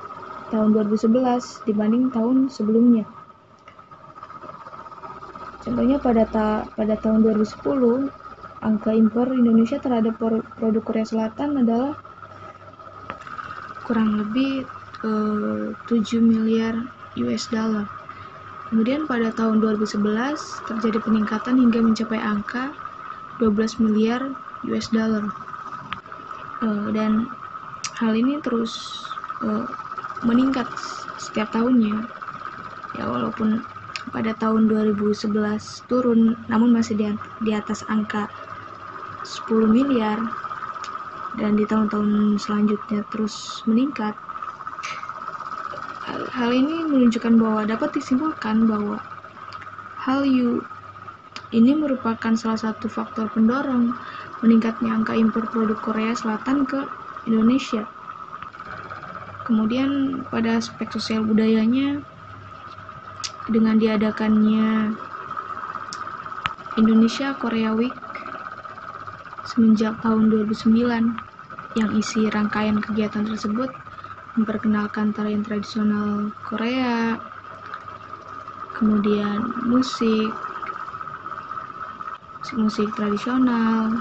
tahun 0.50 0.72
2011 0.74 1.68
dibanding 1.68 2.10
tahun 2.10 2.48
sebelumnya. 2.48 3.04
Contohnya 5.68 6.00
pada 6.00 6.24
ta 6.24 6.48
pada 6.80 6.96
tahun 6.96 7.28
2010, 7.28 8.08
angka 8.64 8.96
impor 8.96 9.28
Indonesia 9.36 9.76
terhadap 9.84 10.16
produk 10.56 10.84
Korea 10.88 11.04
Selatan 11.04 11.68
adalah 11.68 12.00
kurang 13.84 14.24
lebih 14.24 14.64
eh, 15.08 15.66
7 15.88 16.20
miliar 16.20 16.76
US 17.18 17.48
dollar. 17.50 17.88
Kemudian 18.68 19.08
pada 19.08 19.32
tahun 19.32 19.64
2011 19.64 20.04
terjadi 20.68 21.00
peningkatan 21.00 21.56
hingga 21.56 21.80
mencapai 21.80 22.20
angka 22.20 22.76
12 23.40 23.80
miliar 23.80 24.36
US 24.68 24.92
dollar. 24.92 25.24
Uh, 26.58 26.90
dan 26.90 27.30
hal 28.02 28.18
ini 28.18 28.42
terus 28.42 29.06
uh, 29.46 29.64
meningkat 30.28 30.68
setiap 31.16 31.48
tahunnya. 31.56 32.12
Ya 32.98 33.08
walaupun 33.08 33.64
pada 34.12 34.36
tahun 34.36 34.68
2011 34.68 35.32
turun 35.88 36.36
namun 36.52 36.76
masih 36.76 36.98
di, 36.98 37.06
di 37.44 37.52
atas 37.56 37.88
angka 37.88 38.28
10 39.24 39.68
miliar 39.68 40.18
dan 41.38 41.54
di 41.54 41.68
tahun-tahun 41.70 42.42
selanjutnya 42.42 43.06
terus 43.14 43.62
meningkat 43.70 44.18
hal 46.08 46.52
ini 46.56 46.88
menunjukkan 46.88 47.36
bahwa 47.36 47.68
dapat 47.68 47.92
disimpulkan 48.00 48.64
bahwa 48.64 49.04
Hallyu 50.00 50.64
ini 51.52 51.76
merupakan 51.76 52.32
salah 52.36 52.60
satu 52.60 52.88
faktor 52.88 53.28
pendorong 53.32 53.92
meningkatnya 54.40 54.96
angka 54.96 55.16
impor 55.20 55.48
produk 55.52 55.80
Korea 55.80 56.16
Selatan 56.16 56.64
ke 56.64 56.80
Indonesia. 57.28 57.84
Kemudian 59.44 60.24
pada 60.28 60.60
aspek 60.60 60.92
sosial 60.92 61.24
budayanya 61.24 62.04
dengan 63.48 63.80
diadakannya 63.80 64.96
Indonesia 66.76 67.32
Korea 67.36 67.72
Week 67.72 67.96
semenjak 69.48 70.04
tahun 70.04 70.28
2009 70.32 71.80
yang 71.80 71.90
isi 71.96 72.28
rangkaian 72.28 72.80
kegiatan 72.84 73.24
tersebut 73.24 73.72
memperkenalkan 74.38 75.18
tarian 75.18 75.42
tradisional 75.42 76.30
Korea, 76.46 77.18
kemudian 78.78 79.42
musik, 79.66 80.30
musik 82.54 82.94
tradisional, 82.94 83.98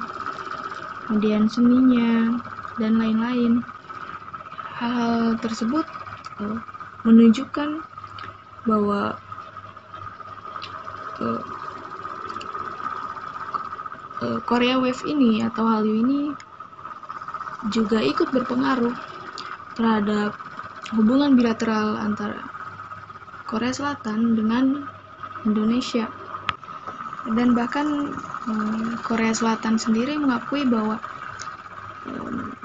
kemudian 1.09 1.49
seninya, 1.49 2.37
dan 2.77 3.01
lain-lain. 3.01 3.65
Hal-hal 4.77 5.41
tersebut 5.41 5.89
uh, 6.45 6.61
menunjukkan 7.09 7.81
bahwa 8.69 9.17
uh, 11.25 11.43
uh, 14.21 14.39
Korea 14.45 14.77
Wave 14.77 15.01
ini 15.09 15.41
atau 15.41 15.65
Hallyu 15.65 16.05
ini 16.05 16.21
juga 17.73 18.05
ikut 18.05 18.31
berpengaruh 18.37 18.93
terhadap 19.77 20.33
hubungan 20.97 21.37
bilateral 21.37 22.01
antara 22.01 22.41
Korea 23.47 23.71
Selatan 23.71 24.35
dengan 24.35 24.89
Indonesia 25.47 26.11
dan 27.37 27.53
bahkan 27.53 28.17
Korea 29.07 29.37
Selatan 29.37 29.79
sendiri 29.79 30.19
mengakui 30.19 30.67
bahwa 30.67 30.99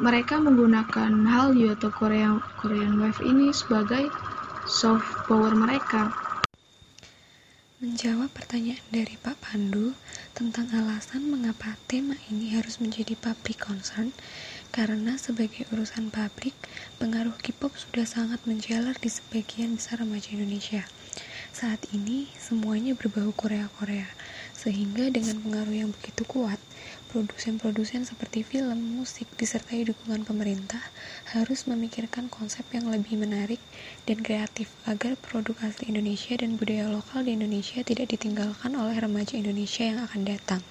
mereka 0.01 0.41
menggunakan 0.41 1.14
Hallyu 1.26 1.78
atau 1.78 1.93
Korea 1.93 2.38
Korean 2.62 2.97
Wave 2.97 3.22
ini 3.22 3.53
sebagai 3.53 4.09
soft 4.66 5.30
power 5.30 5.53
mereka. 5.53 6.14
Menjawab 7.82 8.30
pertanyaan 8.30 8.86
dari 8.93 9.18
Pak 9.18 9.41
Pandu 9.41 9.97
tentang 10.38 10.70
alasan 10.70 11.34
mengapa 11.34 11.74
tema 11.89 12.14
ini 12.30 12.53
harus 12.53 12.78
menjadi 12.78 13.18
public 13.18 13.57
concern, 13.57 14.14
karena 14.72 15.19
sebagai 15.19 15.67
urusan 15.76 16.07
publik, 16.15 16.55
pengaruh 16.95 17.36
K-pop 17.43 17.76
sudah 17.76 18.07
sangat 18.07 18.39
menjalar 18.47 18.95
di 19.03 19.11
sebagian 19.11 19.76
besar 19.76 19.99
remaja 19.99 20.32
Indonesia. 20.32 20.88
Saat 21.51 21.91
ini, 21.91 22.32
semuanya 22.39 22.95
berbau 22.95 23.36
Korea-Korea, 23.36 24.07
sehingga 24.55 25.11
dengan 25.11 25.43
pengaruh 25.43 25.76
yang 25.76 25.91
begitu 25.91 26.24
kuat, 26.24 26.55
produsen-produsen 27.11 28.07
seperti 28.07 28.47
film, 28.47 28.80
musik, 28.95 29.28
disertai 29.36 29.84
dukungan 29.84 30.24
pemerintah 30.24 30.80
harus 31.36 31.67
memikirkan 31.67 32.32
konsep 32.32 32.63
yang 32.72 32.88
lebih 32.88 33.19
menarik 33.19 33.59
dan 34.07 34.24
kreatif 34.24 34.72
agar 34.88 35.19
produk 35.19 35.59
asli 35.67 35.91
Indonesia 35.91 36.39
dan 36.39 36.55
budaya 36.55 36.88
lokal 36.88 37.28
di 37.28 37.36
Indonesia 37.36 37.84
tidak 37.84 38.15
ditinggalkan 38.15 38.80
oleh 38.80 38.95
remaja 38.95 39.36
Indonesia 39.36 39.84
yang 39.84 39.99
akan 40.07 40.24
datang. 40.24 40.63